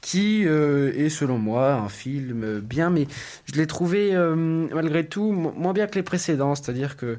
[0.00, 3.06] qui est selon moi un film bien, mais
[3.44, 4.14] je l'ai trouvé
[4.72, 7.18] malgré tout mo- moins bien que les précédents, c'est-à-dire que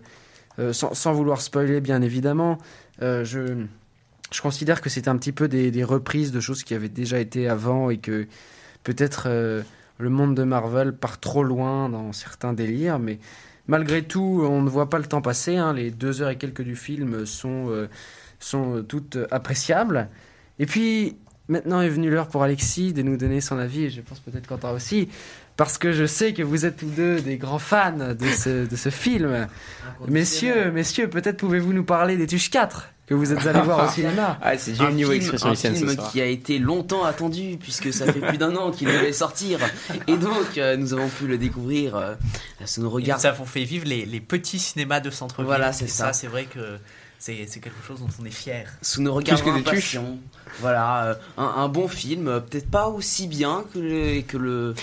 [0.71, 2.57] sans, vouloir spoiler bien évidemment,
[2.99, 3.65] je
[4.31, 7.47] je considère que c'est un petit peu des, reprises de choses qui avaient déjà été
[7.47, 8.27] avant et que
[8.83, 9.63] peut-être euh,
[9.97, 13.19] le monde de Marvel part trop loin dans certains délires, mais
[13.67, 15.57] malgré tout, on ne voit pas le temps passer.
[15.57, 15.73] hein.
[15.73, 17.87] Les deux heures et quelques du film sont, euh,
[18.39, 20.09] sont toutes appréciables.
[20.59, 21.17] Et puis,
[21.47, 24.47] maintenant est venue l'heure pour Alexis de nous donner son avis, et je pense peut-être
[24.47, 25.09] Quentin aussi,
[25.57, 28.75] parce que je sais que vous êtes tous deux des grands fans de ce, de
[28.75, 29.47] ce film.
[30.07, 33.91] Messieurs, messieurs, peut-être pouvez-vous nous parler des Tuches 4 que vous êtes allés voir au
[33.91, 34.37] cinéma?
[34.41, 36.11] Ah, c'est un du niveau film, expression un film soir.
[36.11, 39.59] qui a été longtemps attendu puisque ça fait plus d'un an qu'il devait sortir
[40.07, 42.15] et donc euh, nous avons pu le découvrir euh,
[42.65, 43.19] sous nos Et regards.
[43.19, 45.45] nous avons fait vivre les, les petits cinémas de centre-ville.
[45.47, 46.11] Voilà, c'est Et ça.
[46.11, 46.77] c'est vrai que
[47.19, 48.67] c'est c'est quelque chose dont on est fier.
[48.81, 49.95] Sous nos regards Plus que des tuches.
[49.95, 50.17] impatients.
[50.59, 54.75] Voilà, euh, un, un bon film, euh, peut-être pas aussi bien que, le, que, le,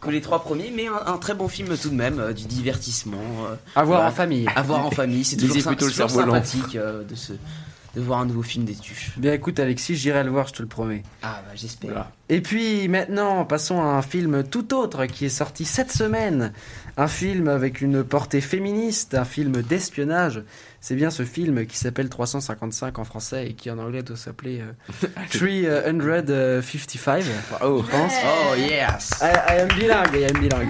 [0.00, 2.44] que les trois premiers, mais un, un très bon film tout de même, euh, du
[2.44, 3.18] divertissement.
[3.48, 4.08] euh, À voir voilà.
[4.08, 4.46] en famille.
[4.54, 8.26] À voir en famille, c'est toujours, plutôt toujours sympathique euh, de, se, de voir un
[8.26, 9.12] nouveau film des tuches.
[9.16, 11.02] Bien écoute Alexis, j'irai le voir, je te le promets.
[11.22, 11.90] Ah bah j'espère.
[11.90, 12.10] Voilà.
[12.28, 16.52] Et puis maintenant, passons à un film tout autre qui est sorti cette semaine.
[16.98, 20.42] Un film avec une portée féministe, un film d'espionnage.
[20.80, 24.62] C'est bien ce film qui s'appelle 355 en français et qui en anglais doit s'appeler
[24.62, 24.72] euh,
[25.28, 27.24] 355.
[27.62, 28.12] Oh, je pense.
[28.24, 30.68] Oh yes I, I am bilingue, I am bilingue.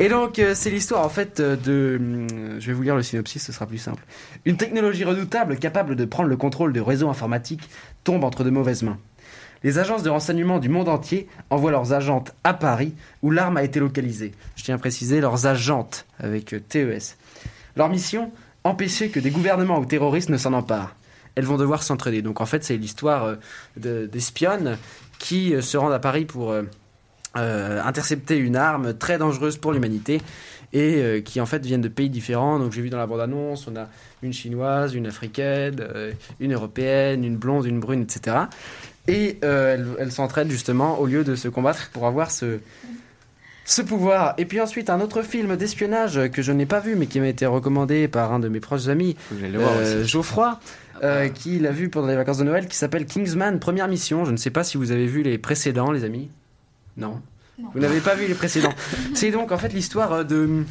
[0.00, 2.00] Et donc, euh, c'est l'histoire en fait euh, de.
[2.58, 4.02] Je vais vous lire le synopsis, ce sera plus simple.
[4.44, 7.68] Une technologie redoutable capable de prendre le contrôle de réseaux informatiques
[8.02, 8.98] tombe entre de mauvaises mains.
[9.62, 13.62] Les agences de renseignement du monde entier envoient leurs agentes à Paris où l'arme a
[13.62, 14.32] été localisée.
[14.56, 17.16] Je tiens à préciser leurs agentes avec euh, TES.
[17.76, 18.30] Leur mission
[18.64, 20.94] empêcher que des gouvernements ou terroristes ne s'en emparent.
[21.34, 22.22] Elles vont devoir s'entraider.
[22.22, 23.34] Donc en fait, c'est l'histoire euh,
[23.76, 24.78] de- d'espionnes
[25.18, 26.54] qui euh, se rendent à Paris pour
[27.34, 30.20] intercepter une arme très dangereuse pour l'humanité
[30.72, 32.58] et qui en fait viennent de pays différents.
[32.58, 33.88] Donc j'ai vu dans la bande-annonce, on a
[34.22, 35.76] une chinoise, une africaine,
[36.40, 38.36] une européenne, une blonde, une brune, etc.
[39.10, 42.60] Et euh, elles, elles s'entraident justement au lieu de se combattre pour avoir ce,
[43.70, 44.34] ce pouvoir.
[44.36, 47.28] Et puis ensuite, un autre film d'espionnage que je n'ai pas vu mais qui m'a
[47.28, 50.04] été recommandé par un de mes proches amis, euh.
[50.04, 50.58] Geoffroy,
[51.02, 54.24] euh, qui l'a vu pendant les vacances de Noël, qui s'appelle Kingsman Première Mission.
[54.24, 56.30] Je ne sais pas si vous avez vu les précédents, les amis.
[56.96, 57.20] Non.
[57.74, 58.72] Vous n'avez pas vu les précédents.
[59.14, 60.64] C'est donc en fait l'histoire euh, de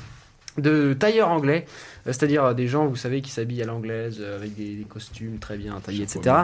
[0.62, 1.66] de tailleurs anglais,
[2.08, 4.84] euh, c'est-à-dire euh, des gens, vous savez, qui s'habillent à l'anglaise euh, avec des, des
[4.84, 6.36] costumes très bien taillés, etc.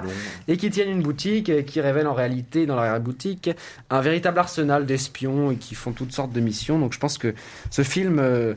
[0.48, 3.50] Et qui tiennent une boutique qui révèle en réalité dans la boutique
[3.90, 6.80] un véritable arsenal d'espions et qui font toutes sortes de missions.
[6.80, 7.34] Donc je pense que
[7.70, 8.54] ce film euh,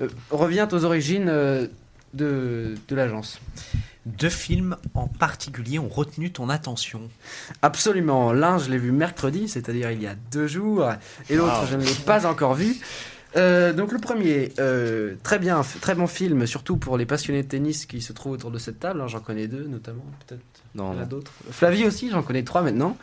[0.00, 1.66] euh, revient aux origines euh,
[2.14, 3.40] de, de l'agence.
[4.04, 7.02] Deux films en particulier ont retenu ton attention.
[7.62, 8.32] Absolument.
[8.32, 10.90] L'un, je l'ai vu mercredi, c'est-à-dire il y a deux jours,
[11.30, 11.66] et l'autre, Wow.
[11.70, 12.76] je ne l'ai pas encore vu.
[13.36, 17.48] Euh, donc le premier, euh, très bien, très bon film, surtout pour les passionnés de
[17.48, 19.00] tennis qui se trouvent autour de cette table.
[19.00, 20.42] hein, j'en connais deux notamment, peut-être.
[20.74, 21.32] Non, Il y en a d'autres.
[21.50, 22.96] Flavie aussi, j'en connais trois maintenant.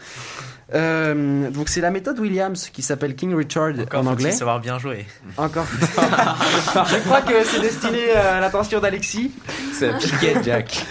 [0.73, 4.32] Euh, donc c'est la méthode Williams qui s'appelle King Richard Encore en anglais.
[4.32, 5.05] savoir bien jouer.
[5.38, 5.65] Encore.
[5.71, 9.32] je crois que c'est destiné à l'attention d'Alexis.
[9.73, 10.86] C'est un piquet, Jack.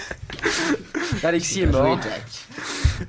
[1.23, 1.99] Alexis est mort.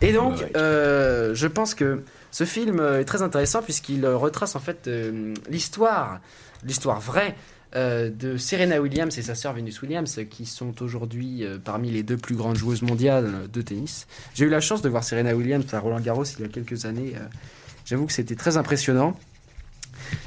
[0.02, 4.56] Et donc, euh, je pense que ce film euh, est très intéressant puisqu'il euh, retrace
[4.56, 6.20] en fait euh, l'histoire,
[6.64, 7.36] l'histoire vraie
[7.72, 12.34] de Serena Williams et sa sœur Venus Williams, qui sont aujourd'hui parmi les deux plus
[12.34, 14.08] grandes joueuses mondiales de tennis.
[14.34, 16.86] J'ai eu la chance de voir Serena Williams à Roland Garros il y a quelques
[16.86, 17.14] années.
[17.86, 19.16] J'avoue que c'était très impressionnant.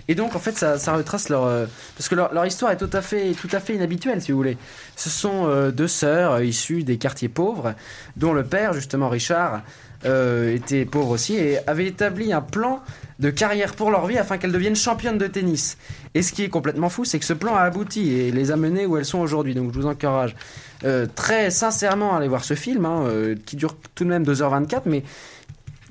[0.07, 3.33] Et donc en fait ça, retrace leur parce que leur, histoire est tout à fait
[3.33, 4.57] tout à fait inhabituelle si vous voulez.
[4.95, 7.75] Ce sont deux sœurs issues des quartiers pauvres
[8.17, 9.63] dont le père justement Richard
[10.05, 12.83] euh, était pauvre aussi et avait établi un plan
[13.19, 15.79] de carrière pour leur vie afin qu'elles deviennent championnes de tennis.
[16.15, 18.57] Et ce qui est complètement fou, c'est que ce plan a abouti et les a
[18.57, 19.55] menées où elles sont aujourd'hui.
[19.55, 20.35] Donc je vous encourage
[20.85, 24.25] euh, très sincèrement à aller voir ce film, hein, euh, qui dure tout de même
[24.25, 25.05] 2h24, mais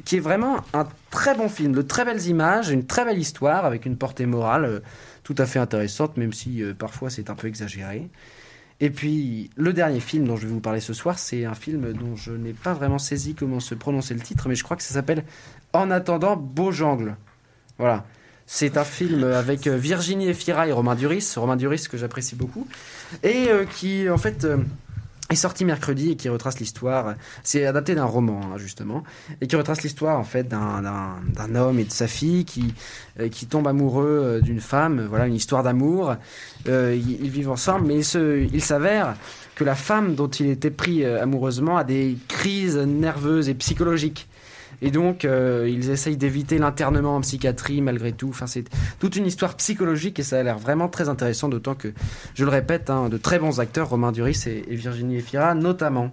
[0.04, 3.66] qui est vraiment un très bon film, de très belles images, une très belle histoire
[3.66, 4.82] avec une portée morale
[5.24, 8.10] tout à fait intéressante, même si parfois c'est un peu exagéré.
[8.82, 11.94] Et puis le dernier film dont je vais vous parler ce soir, c'est un film
[11.94, 14.84] dont je n'ai pas vraiment saisi comment se prononcer le titre, mais je crois que
[14.84, 15.24] ça s'appelle
[15.72, 17.16] En attendant Beaujangle.
[17.78, 18.04] Voilà.
[18.48, 22.68] C'est un film avec euh, Virginie Efira et Romain Duris, Romain Duris que j'apprécie beaucoup,
[23.24, 24.58] et euh, qui en fait euh,
[25.32, 27.16] est sorti mercredi et qui retrace l'histoire.
[27.44, 29.04] C'est adapté d'un roman hein, justement
[29.42, 30.84] et qui retrace l'histoire en fait d'un-
[31.56, 32.74] homme et de sa fille qui
[33.20, 35.06] euh, qui tombent amoureux euh, d'une femme.
[35.10, 36.16] Voilà une histoire d'amour.
[36.68, 39.16] Euh, ils, vivent ensemble, mais il s'avère
[39.56, 44.28] que la femme dont il était pris euh, amoureusement a des crises nerveuses et psychologiques.
[44.82, 48.30] Et donc, euh, ils essayent d'éviter l'internement en psychiatrie malgré tout.
[48.30, 48.66] Enfin, c'est
[49.00, 51.94] toute une histoire psychologique et ça a l'air vraiment très intéressant, d'autant que,
[52.34, 56.12] je le répète, hein, de très bons acteurs, Romain Duris et, et Virginie Efira notamment.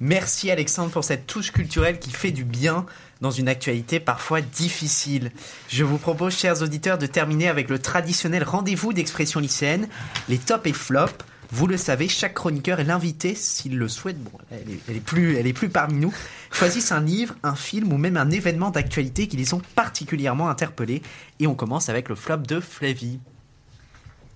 [0.00, 2.86] Merci Alexandre pour cette touche culturelle qui fait du bien
[3.20, 5.30] dans une actualité parfois difficile.
[5.68, 9.88] Je vous propose, chers auditeurs, de terminer avec le traditionnel rendez-vous d'expression lycéenne,
[10.28, 11.24] les tops et flops.
[11.52, 15.00] Vous le savez, chaque chroniqueur est l'invité, s'il le souhaite, bon, elle est, elle est
[15.00, 16.14] plus, elle est plus parmi nous,
[16.50, 21.02] choisissent un livre, un film ou même un événement d'actualité qui les ont particulièrement interpellés.
[21.40, 23.20] Et on commence avec le flop de Flavie.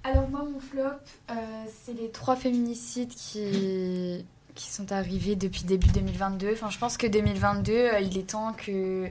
[0.04, 0.82] Alors moi, mon flop,
[1.30, 1.34] euh,
[1.82, 6.52] c'est les trois féminicides qui, qui sont arrivés depuis début 2022.
[6.52, 9.08] Enfin, je pense que 2022, euh, il est temps que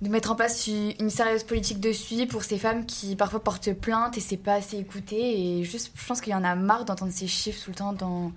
[0.00, 3.72] de mettre en place une sérieuse politique de suivi pour ces femmes qui parfois portent
[3.72, 5.16] plainte et c'est pas assez écouté.
[5.16, 7.92] Et juste, je pense qu'il y en a marre d'entendre ces chiffres tout le temps
[7.92, 8.32] dans,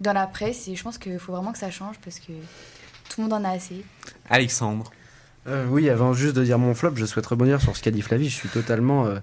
[0.00, 0.68] dans la presse.
[0.68, 2.32] Et je pense qu'il faut vraiment que ça change parce que
[3.08, 3.84] tout le monde en a assez.
[4.28, 4.90] Alexandre.
[5.46, 8.02] Euh, oui, avant juste de dire mon flop, je souhaite rebondir sur ce qu'a dit
[8.02, 8.28] Flavie.
[8.28, 9.18] Je suis totalement euh,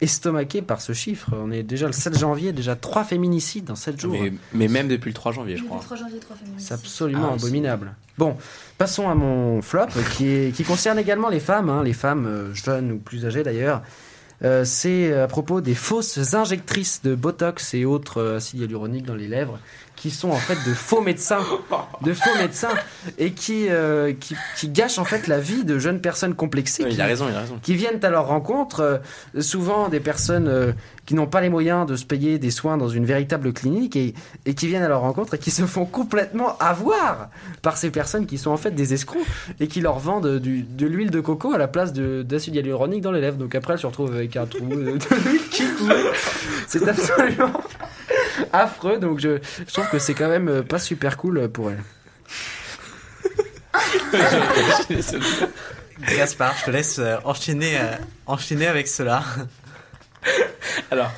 [0.00, 1.30] estomaqué par ce chiffre.
[1.32, 4.12] On est déjà le 7 janvier, déjà trois féminicides dans 7 jours.
[4.12, 5.80] Mais, mais même depuis le 3 janvier, je Le crois.
[5.80, 6.66] 3 janvier, trois féminicides.
[6.68, 7.94] C'est absolument Ah, abominable.
[8.16, 8.36] Bon,
[8.78, 9.86] passons à mon flop
[10.16, 13.42] qui, est, qui concerne également les femmes, hein, les femmes euh, jeunes ou plus âgées
[13.42, 13.82] d'ailleurs.
[14.44, 19.16] Euh, c'est à propos des fausses injectrices de Botox et autres euh, acides hyaluroniques dans
[19.16, 19.58] les lèvres
[20.00, 21.40] qui sont en fait de faux médecins,
[22.02, 22.70] de faux médecins
[23.18, 26.84] et qui, euh, qui, qui gâchent en fait la vie de jeunes personnes complexées.
[26.84, 27.58] Oui, qui- il a raison, il a raison.
[27.60, 28.80] qui viennent à leur rencontre,
[29.36, 30.72] euh, souvent des personnes euh,
[31.04, 34.14] qui n'ont pas les moyens de se payer des soins dans une véritable clinique et,
[34.46, 37.28] et qui viennent à leur rencontre et qui se font complètement avoir
[37.62, 39.22] par ces personnes qui sont en fait des escrocs
[39.58, 43.00] et qui leur vendent du- de l'huile de coco à la place de- d'acide hyaluronique
[43.00, 43.36] dans les lèvres.
[43.38, 45.92] Donc après, elles se retrouvent avec un trou de l'huile qui coule.
[46.68, 47.52] C'est absolument
[48.52, 48.98] affreux.
[48.98, 51.82] Donc je, je trouve que c'est quand même euh, pas super cool pour elles.
[56.16, 57.92] Gaspard, je te laisse euh, enchaîner, euh,
[58.26, 59.22] enchaîner avec cela.
[60.90, 61.10] Alors,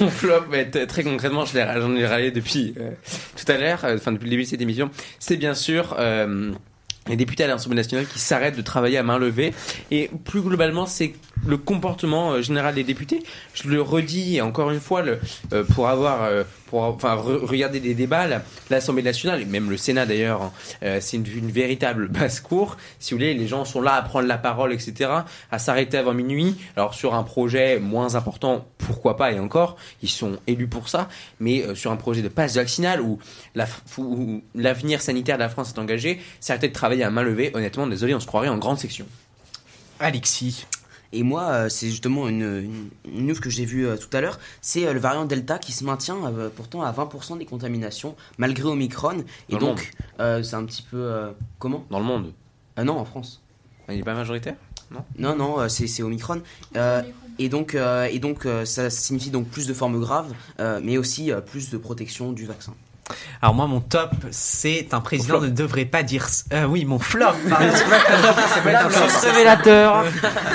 [0.00, 0.44] mon flop,
[0.88, 2.90] très concrètement, je l'ai- j'en ai râlé depuis euh,
[3.36, 6.52] tout à l'heure, euh, enfin depuis le début de cette émission, c'est bien sûr euh,
[7.08, 9.52] les députés à l'Assemblée nationale qui s'arrêtent de travailler à main levée.
[9.90, 11.14] Et plus globalement, c'est
[11.46, 13.22] le comportement euh, général des députés.
[13.54, 15.18] Je le redis encore une fois, le,
[15.52, 19.70] euh, pour avoir, euh, pour enfin re- regarder des débats, la- l'Assemblée nationale et même
[19.70, 20.52] le Sénat d'ailleurs, hein,
[20.82, 22.76] euh, c'est une, véritable basse-cour.
[22.98, 25.10] Si vous voulez, les gens sont là à prendre la parole, etc.,
[25.50, 26.56] à s'arrêter avant minuit.
[26.76, 31.08] Alors sur un projet moins important, pourquoi pas Et encore, ils sont élus pour ça.
[31.40, 33.18] Mais euh, sur un projet de passe vaccinal où
[33.54, 33.66] la-
[33.98, 37.50] où l'avenir sanitaire de la France est engagé, s'arrêter de travailler à main levée.
[37.54, 39.06] Honnêtement, désolé, on se croirait en grande section.
[40.00, 40.66] Alexis.
[41.14, 44.38] Et moi, euh, c'est justement une, une, news que j'ai vue euh, tout à l'heure.
[44.60, 46.16] C'est euh, le variant Delta qui se maintient
[46.56, 49.24] pourtant à 20% des contaminations, malgré Omicron.
[49.48, 51.32] Et Dans donc, c'est un petit peu.
[51.58, 51.86] comment?
[51.90, 52.32] Dans le monde
[52.76, 53.40] Non, en France.
[53.88, 54.56] Il n'est pas majoritaire?
[54.90, 55.04] Non?
[55.18, 56.42] Non, non, c'est Omicron.
[56.76, 57.02] Euh,
[57.38, 60.32] et donc, euh, et donc euh, ça signifie donc plus de formes graves,
[60.82, 62.74] mais aussi plus de protection du vaccin.
[63.42, 66.26] Alors moi, mon top, c'est un président ne devrait pas dire...
[66.52, 67.26] Euh, oui, mon flop.
[69.22, 70.04] Révélateur.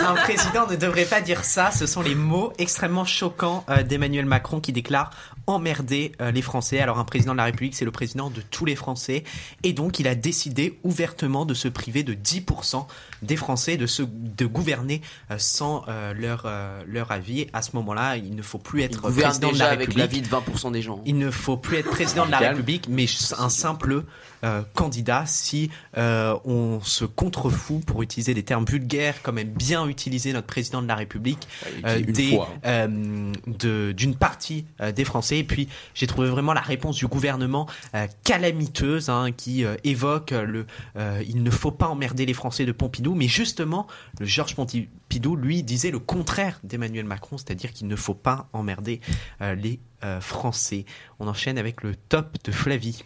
[0.07, 1.71] un président ne devrait pas dire ça.
[1.71, 5.11] Ce sont les mots extrêmement choquants euh, d'Emmanuel Macron qui déclare
[5.55, 6.79] emmerder euh, les Français.
[6.79, 9.23] Alors un président de la République, c'est le président de tous les Français.
[9.63, 12.85] Et donc il a décidé ouvertement de se priver de 10%
[13.21, 16.47] des Français, de, se, de gouverner euh, sans euh, leur,
[16.87, 17.47] leur avis.
[17.53, 19.97] À ce moment-là, il ne faut plus être président de la avec République.
[19.97, 21.01] l'avis de 20% des gens.
[21.05, 22.39] Il ne faut plus être président de la.
[22.49, 23.05] République, mais
[23.37, 24.03] un simple
[24.73, 30.47] candidat si on se contrefout, pour utiliser des termes vulgaires, comme aime bien utiliser notre
[30.47, 31.47] président de la République,
[33.47, 35.38] de- d'une partie des Français.
[35.39, 40.31] Et puis j'ai trouvé vraiment la réponse du gouvernement euh, calamiteuse, hein, qui euh, évoque
[40.31, 40.65] le
[40.97, 43.87] euh, il ne faut pas emmerder les Français de Pompidou, mais justement
[44.19, 48.99] le Georges Pompidou lui disait le contraire d'Emmanuel Macron, c'est-à-dire qu'il ne faut pas emmerder
[49.39, 49.79] les
[50.19, 50.85] Français.
[51.19, 53.03] On enchaîne avec le top de Flavie.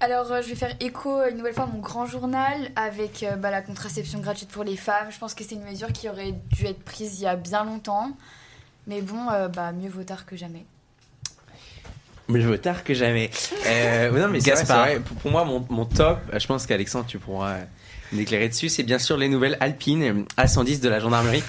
[0.00, 3.62] Alors, je vais faire écho une nouvelle fois à mon grand journal avec bah, la
[3.62, 5.10] contraception gratuite pour les femmes.
[5.10, 7.64] Je pense que c'est une mesure qui aurait dû être prise il y a bien
[7.64, 8.10] longtemps.
[8.86, 10.64] Mais bon, bah, mieux vaut tard que jamais.
[12.32, 13.30] Mieux vaut tard que jamais.
[13.66, 14.84] Euh, non, mais vrai, Gaspard.
[14.84, 15.00] vrai.
[15.00, 17.58] Pour, pour moi, mon, mon top, je pense qu'Alexandre, tu pourras
[18.12, 21.42] m'éclairer dessus, c'est bien sûr les nouvelles Alpine euh, A110 de la gendarmerie.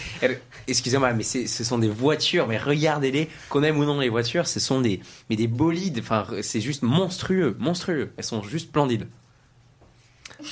[0.68, 4.62] Excusez-moi, mais ce sont des voitures, mais regardez-les, qu'on aime ou non les voitures, ce
[4.62, 8.12] sont des, mais des bolides, enfin, c'est juste monstrueux, monstrueux.
[8.18, 9.08] Elles sont juste splendides.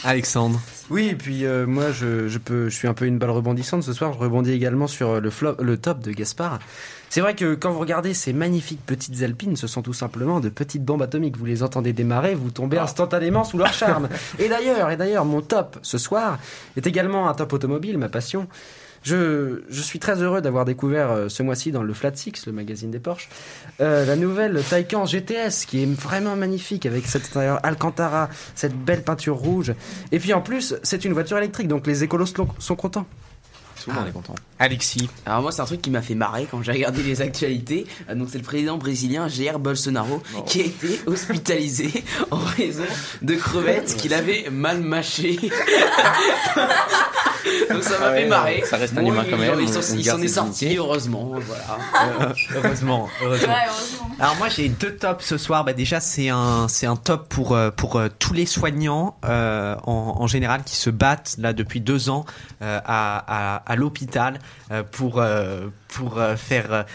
[0.04, 0.60] Alexandre.
[0.90, 3.84] Oui, et puis euh, moi, je, je, peux, je suis un peu une balle rebondissante
[3.84, 4.14] ce soir.
[4.14, 6.60] Je rebondis également sur euh, le, flop, le top de Gaspard.
[7.10, 10.50] C'est vrai que quand vous regardez ces magnifiques petites alpines, ce sont tout simplement de
[10.50, 11.38] petites bombes atomiques.
[11.38, 14.10] Vous les entendez démarrer, vous tombez instantanément sous leur charme.
[14.40, 16.40] et d'ailleurs, et d'ailleurs, mon top ce soir
[16.78, 18.48] est également un top automobile, ma passion.
[19.04, 22.92] Je, suis très heureux d'avoir découvert euh, ce mois-ci dans le Flat Six, le magazine
[22.92, 23.30] des Porsche,
[23.80, 29.04] euh, la nouvelle Taycan GTS qui est vraiment magnifique avec cet intérieur Alcantara, cette belle
[29.04, 29.74] peinture rouge.
[30.12, 32.28] Et puis en plus, c'est une voiture électrique, donc les écolos
[32.60, 33.08] sont contents.
[33.84, 34.36] Tout le monde est content.
[34.60, 35.10] Alexis.
[35.26, 37.86] Alors moi c'est un truc qui m'a fait marrer quand j'ai regardé les actualités.
[38.10, 42.84] Euh, Donc c'est le président brésilien Jair Bolsonaro qui a été hospitalisé en raison
[43.22, 45.40] de crevettes qu'il avait mal mâchées.
[47.72, 48.64] Donc ça m'a Ah ouais, fait marrer.
[48.66, 49.70] ça reste un humain quand même, Il
[50.06, 51.32] s'en est sorti heureusement.
[51.34, 51.64] Voilà.
[52.22, 53.48] Euh, heureusement, heureusement.
[53.54, 54.10] Ouais, heureusement.
[54.20, 55.64] Alors moi j'ai deux tops ce soir.
[55.66, 59.76] Bah déjà c'est un c'est un top pour euh, pour euh, tous les soignants euh,
[59.86, 62.26] en, en général qui se battent là depuis deux ans
[62.62, 66.86] euh, à, à, à l'hôpital euh, pour euh, pour euh, faire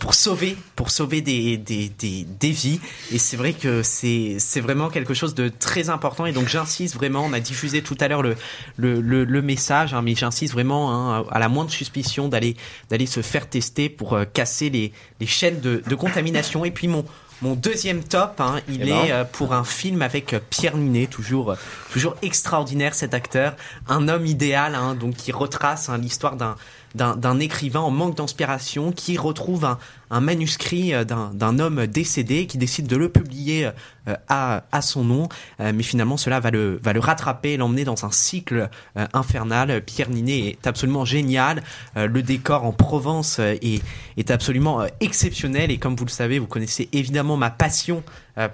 [0.00, 2.80] pour sauver pour sauver des des des, vies
[3.12, 6.96] et c'est vrai que c'est c'est vraiment quelque chose de très important et donc j'insiste
[6.96, 7.24] vraiment.
[7.24, 8.36] On a diffusé tout à l'heure le
[8.76, 12.56] le, le message hein, mais j'insiste vraiment hein, à la moindre suspicion d'aller
[12.90, 16.64] d'aller se faire tester pour casser les les chaînes de, de contamination.
[16.64, 17.04] Et puis mon
[17.42, 19.04] mon deuxième top, hein, il Eh ben.
[19.04, 21.56] est euh, pour un film avec euh, Pierre Ninet, toujours euh,
[21.92, 23.54] toujours extraordinaire cet acteur,
[23.88, 26.56] un homme idéal, hein, donc qui retrace hein, l'histoire d'un
[26.96, 29.78] d'un écrivain en manque d'inspiration qui retrouve un,
[30.10, 33.66] un manuscrit euh, d'un homme décédé qui décide de le publier
[34.08, 35.28] euh, à, à son nom,
[35.60, 38.68] Euh, mais finalement cela va le va le rattraper l'emmener dans un cycle
[39.12, 39.82] infernal.
[39.82, 41.62] Pierre Ninet est absolument génial,
[41.94, 43.82] le décor en Provence est
[44.16, 48.02] est absolument exceptionnel et comme vous le savez, vous connaissez évidemment ma passion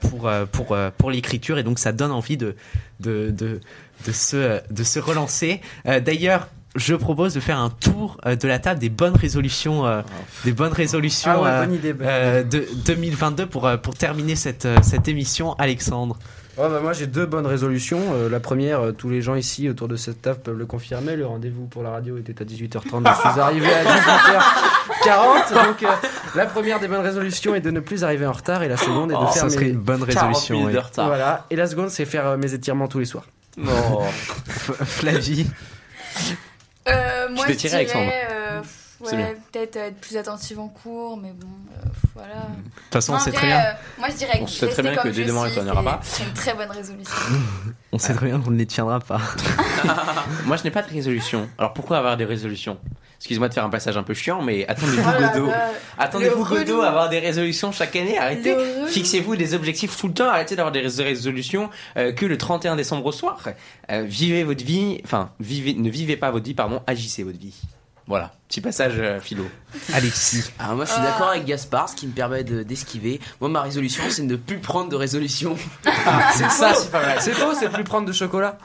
[0.01, 2.57] pour pour pour l'écriture et donc ça donne envie de
[3.01, 3.61] de de
[4.07, 5.61] de se de se relancer.
[5.85, 6.49] D'ailleurs.
[6.75, 10.01] Je propose de faire un tour euh, de la table des bonnes résolutions, euh,
[10.45, 13.95] des bonnes résolutions Ah ouais, euh, bonne idée, bonne euh, de 2022 pour euh, pour
[13.95, 15.55] terminer cette euh, cette émission.
[15.59, 16.17] Alexandre.
[16.57, 18.01] Bah, moi j'ai deux bonnes résolutions.
[18.15, 21.17] Euh, la première, euh, tous les gens ici autour de cette table peuvent le confirmer.
[21.17, 23.07] Le rendez-vous pour la radio était à 18h30.
[23.07, 25.55] Je suis arrivé à 18h40.
[25.67, 25.87] Donc euh,
[26.35, 29.11] la première des bonnes résolutions est de ne plus arriver en retard et la seconde
[29.13, 29.71] est de Oh, faire ça serait mes...
[29.73, 30.65] une bonne 40 résolution.
[30.65, 30.73] oui.
[30.73, 31.07] de retard.
[31.07, 31.47] Voilà.
[31.51, 33.25] Et la seconde c'est faire euh, mes étirements tous les soirs.
[33.57, 34.01] Non.
[34.47, 35.47] Flavie.
[36.89, 38.11] Euh, moi, je dirais, Alexandre.
[39.03, 39.27] Euh, C'est bien.
[39.27, 42.35] ouais, peut-être être plus attentive en cours, mais bon, euh, voilà.
[42.35, 42.41] De
[42.85, 43.59] toute façon, on En sait très bien.
[43.61, 45.65] euh, moi, je dirais On que sait très bien que dès je demain, aura c'est-
[45.85, 46.01] pas.
[46.03, 47.15] C'est une très bonne résolution.
[47.93, 49.21] On sait très bien qu'on ne les tiendra pas.
[50.47, 51.49] Moi, je n'ai pas de résolution.
[51.59, 52.79] Alors pourquoi avoir des résolutions?
[53.19, 55.47] Excuse-moi de faire un passage un peu chiant, mais attendez-vous, là Godot.
[55.47, 58.19] là, Attendez-vous, Godot, à avoir des résolutions chaque année.
[58.19, 58.55] Arrêtez.
[58.55, 58.87] Le.
[58.89, 60.29] Fixez-vous des objectifs tout le temps.
[60.29, 63.39] Arrêtez d'avoir des rés- résolutions euh, que le 31 décembre au soir.
[63.91, 65.01] Euh, vivez votre vie.
[65.05, 66.83] Enfin, vivez, ne vivez pas votre vie, pardon.
[66.89, 67.55] Agissez votre vie.
[68.09, 68.33] Voilà.
[68.49, 69.47] Petit passage euh, philo.
[69.95, 70.51] Alexis.
[70.59, 71.07] Alors moi je suis Ah.
[71.11, 73.21] d'accord avec Gaspard, ce qui me permet de- d'esquiver.
[73.41, 75.57] Moi ma résolution c'est de ne plus prendre de résolution.
[76.35, 77.19] c'est ça, c'est pas mal.
[77.21, 78.59] C'est faux, c'est plus prendre de chocolat.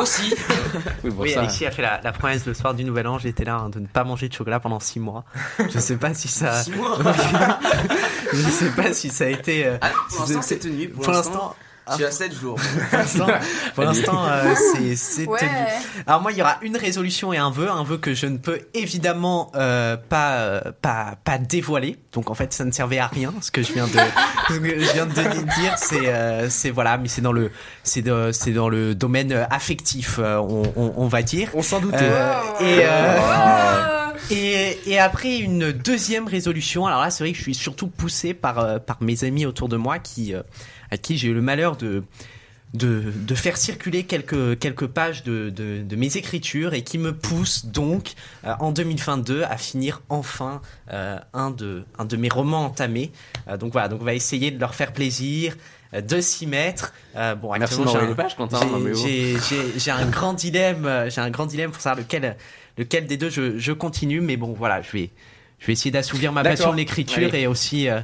[0.00, 0.34] Aussi.
[1.04, 3.18] Oui, bon, Oui, ça- Alexis a fait la, la promesse le soir du Nouvel An.
[3.18, 5.24] J'étais là hein, de ne pas manger de chocolat pendant 6 mois.
[5.72, 6.62] Je sais pas si ça.
[6.62, 6.98] Six mois.
[8.32, 9.66] Je sais pas si ça a été.
[9.66, 10.88] euh, Ah, pour si l'instant c'est- c'est tenu.
[10.90, 11.54] Pour, Pour l'instant,
[11.90, 12.58] je suis à 7 jours.
[13.74, 15.38] Pour l'instant, euh, c'est c'est Ouais.
[15.38, 15.50] tenu.
[16.06, 18.38] Alors moi, il y aura une résolution et un vœu, un vœu que je ne
[18.38, 21.96] peux évidemment euh, pas euh, pas pas dévoiler.
[22.12, 23.92] Donc en fait, ça ne servait à rien ce que je viens de
[24.48, 25.12] ce que je viens de
[25.60, 25.74] dire.
[25.76, 27.50] C'est euh, c'est voilà, mais c'est dans le
[27.82, 31.50] c'est de- c'est dans le domaine affectif, euh, on, on, on va dire.
[31.54, 31.98] On s'en doutait.
[32.00, 33.99] Euh, et euh,
[34.30, 38.32] Et, et après une deuxième résolution, alors là c'est vrai que je suis surtout poussé
[38.34, 40.42] par, euh, par mes amis autour de moi qui, euh,
[40.90, 42.04] à qui j'ai eu le malheur de,
[42.74, 47.12] de, de faire circuler quelques, quelques pages de, de, de mes écritures et qui me
[47.12, 48.12] poussent donc
[48.44, 50.60] euh, en 2022 à finir enfin
[50.92, 53.10] euh, un, de, un de mes romans entamés.
[53.48, 55.56] Euh, donc voilà, donc on va essayer de leur faire plaisir
[55.92, 56.92] de s'y mettre.
[57.16, 58.06] Euh, bon, Merci de j'ai un-
[58.36, 58.60] Quentin.
[58.94, 58.94] j'ai-.
[58.94, 62.36] J'ai j'ai- j'ai un grand dilemme, j'ai un grand dilemme pour savoir lequel,
[62.80, 65.10] lequel des deux je, je continue, mais bon, voilà, je vais,
[65.58, 68.00] je vais essayer d'assouvir ma passion de l'écriture et aussi, euh,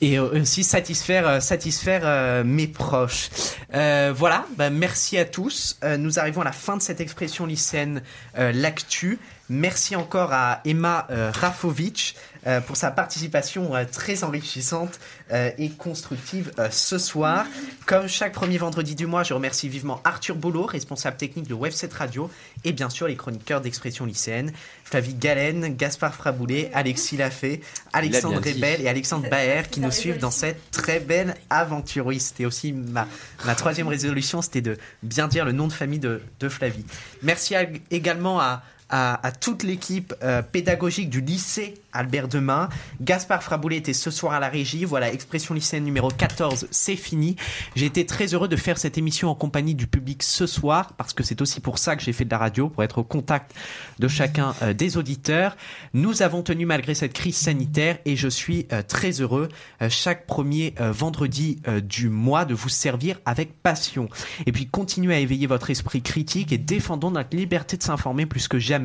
[0.00, 3.28] et aussi satisfaire, euh, satisfaire euh, mes proches.
[3.74, 5.78] Euh, voilà, bah, merci à tous.
[5.84, 8.02] Euh, nous arrivons à la fin de cette expression lycéenne,
[8.38, 9.18] euh, l'actu.
[9.48, 12.16] Merci encore à Emma euh, Rafovic
[12.48, 14.98] euh, pour sa participation euh, très enrichissante
[15.32, 17.46] euh, et constructive ce soir.
[17.86, 21.92] Comme chaque premier vendredi du mois, je remercie vivement Arthur Boulot, responsable technique de Web7
[21.94, 22.28] Radio,
[22.64, 24.52] et bien sûr les chroniqueurs d'expression lycéenne,
[24.84, 27.60] Flavie Galen, Gaspard Fraboulet, Alexis Lafay,
[27.92, 28.36] Alexandre.
[28.38, 32.06] Rebel et Alexandre Baer qui nous suivent dans cette très belle aventure.
[32.06, 33.06] Oui, c'était aussi ma,
[33.44, 36.84] ma troisième résolution, c'était de bien dire le nom de famille de, de Flavie.
[37.22, 42.68] Merci à- également à, à, toute l'équipe euh, pédagogique du lycée Albert Demain.
[43.00, 44.84] Gaspard Fraboulet était ce soir à la régie.
[44.84, 47.36] Voilà, expression lycéenne numéro 14, c'est fini.
[47.74, 51.14] J'ai été très heureux de faire cette émission en compagnie du public ce soir, parce
[51.14, 53.54] que c'est aussi pour ça que j'ai fait de la radio, pour être au contact
[53.98, 55.56] de chacun euh, des auditeurs.
[55.94, 59.48] Nous avons tenu malgré cette crise sanitaire et je suis euh, très heureux
[59.88, 64.08] chaque premier vendredi du mois de vous servir avec passion.
[64.46, 68.48] Et puis continuez à éveiller votre esprit critique et défendons notre liberté de s'informer plus
[68.48, 68.75] que jamais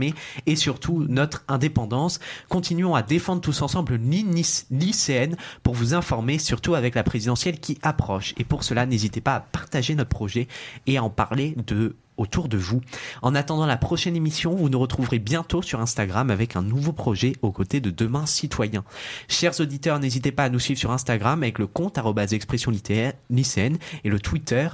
[0.46, 2.20] et surtout notre indépendance.
[2.50, 7.04] Continuons à défendre tous ensemble une ligne lyc- lycéenne pour vous informer, surtout avec la
[7.04, 8.34] présidentielle qui approche.
[8.38, 10.48] Et pour cela, n'hésitez pas à partager notre projet
[10.88, 12.82] et à en parler de autour de vous.
[13.22, 17.34] En attendant la prochaine émission, vous nous retrouverez bientôt sur Instagram avec un nouveau projet
[17.42, 18.84] aux côtés de Demain Citoyen.
[19.28, 21.98] Chers auditeurs, n'hésitez pas à nous suivre sur Instagram avec le compte
[22.32, 24.70] expression lycéenne et le Twitter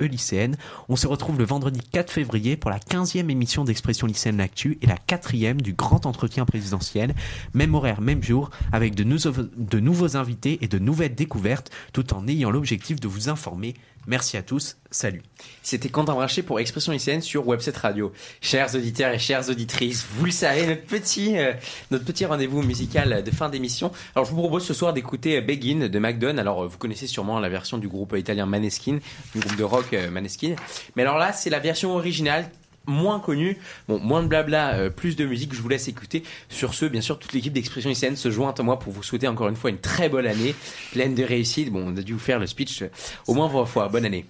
[0.00, 0.56] e-lycéenne.
[0.88, 4.86] On se retrouve le vendredi 4 février pour la 15e émission d'Expression lycéenne l'actu et
[4.86, 7.14] la quatrième du grand entretien présidentiel.
[7.54, 12.50] Même horaire, même jour, avec de nouveaux invités et de nouvelles découvertes, tout en ayant
[12.50, 13.74] l'objectif de vous informer.
[14.06, 15.22] Merci à tous, salut.
[15.62, 18.12] C'était Quentin Brachet pour Expression lycéenne sur Webset Radio.
[18.40, 21.52] Chers auditeurs et chères auditrices, vous le savez, notre petit, euh,
[21.92, 23.92] notre petit rendez-vous musical de fin d'émission.
[24.16, 26.40] Alors, je vous propose ce soir d'écouter Begin de McDonald.
[26.40, 28.98] Alors, euh, vous connaissez sûrement la version du groupe italien Maneskin,
[29.34, 30.56] du groupe de rock euh, Maneskin.
[30.96, 32.50] Mais alors là, c'est la version originale
[32.86, 33.58] moins connue,
[33.88, 36.22] bon, moins de blabla, euh, plus de musique, je vous laisse écouter.
[36.48, 39.28] Sur ce, bien sûr, toute l'équipe d'Expression lycéenne se joint à moi pour vous souhaiter
[39.28, 40.54] encore une fois une très bonne année,
[40.92, 41.70] pleine de réussite.
[41.70, 42.90] Bon, on a dû vous faire le speech euh,
[43.26, 43.88] au moins trois fois.
[43.88, 44.26] Bonne année.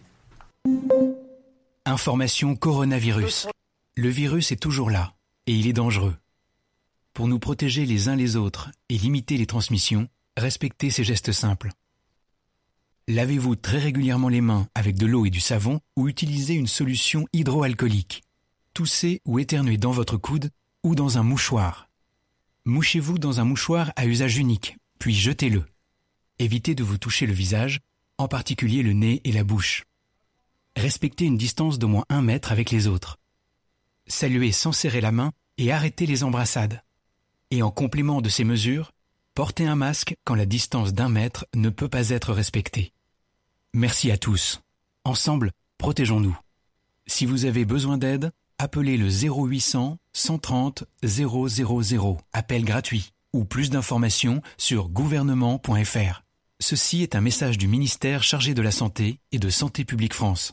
[1.85, 3.49] Information coronavirus.
[3.97, 5.15] Le virus est toujours là
[5.47, 6.15] et il est dangereux.
[7.13, 11.71] Pour nous protéger les uns les autres et limiter les transmissions, respectez ces gestes simples.
[13.09, 17.27] Lavez-vous très régulièrement les mains avec de l'eau et du savon ou utilisez une solution
[17.33, 18.23] hydroalcoolique.
[18.75, 20.51] Toussez ou éternuez dans votre coude
[20.83, 21.89] ou dans un mouchoir.
[22.65, 25.65] Mouchez-vous dans un mouchoir à usage unique, puis jetez-le.
[26.39, 27.81] Évitez de vous toucher le visage,
[28.17, 29.85] en particulier le nez et la bouche.
[30.75, 33.19] Respectez une distance d'au moins un mètre avec les autres.
[34.07, 36.83] Saluez sans serrer la main et arrêtez les embrassades.
[37.51, 38.93] Et en complément de ces mesures,
[39.35, 42.93] portez un masque quand la distance d'un mètre ne peut pas être respectée.
[43.75, 44.63] Merci à tous.
[45.05, 46.39] Ensemble, protégeons-nous.
[47.07, 54.41] Si vous avez besoin d'aide, appelez le 0800 130 000, appel gratuit, ou plus d'informations
[54.57, 56.23] sur gouvernement.fr.
[56.61, 60.53] Ceci est un message du ministère chargé de la Santé et de Santé publique France.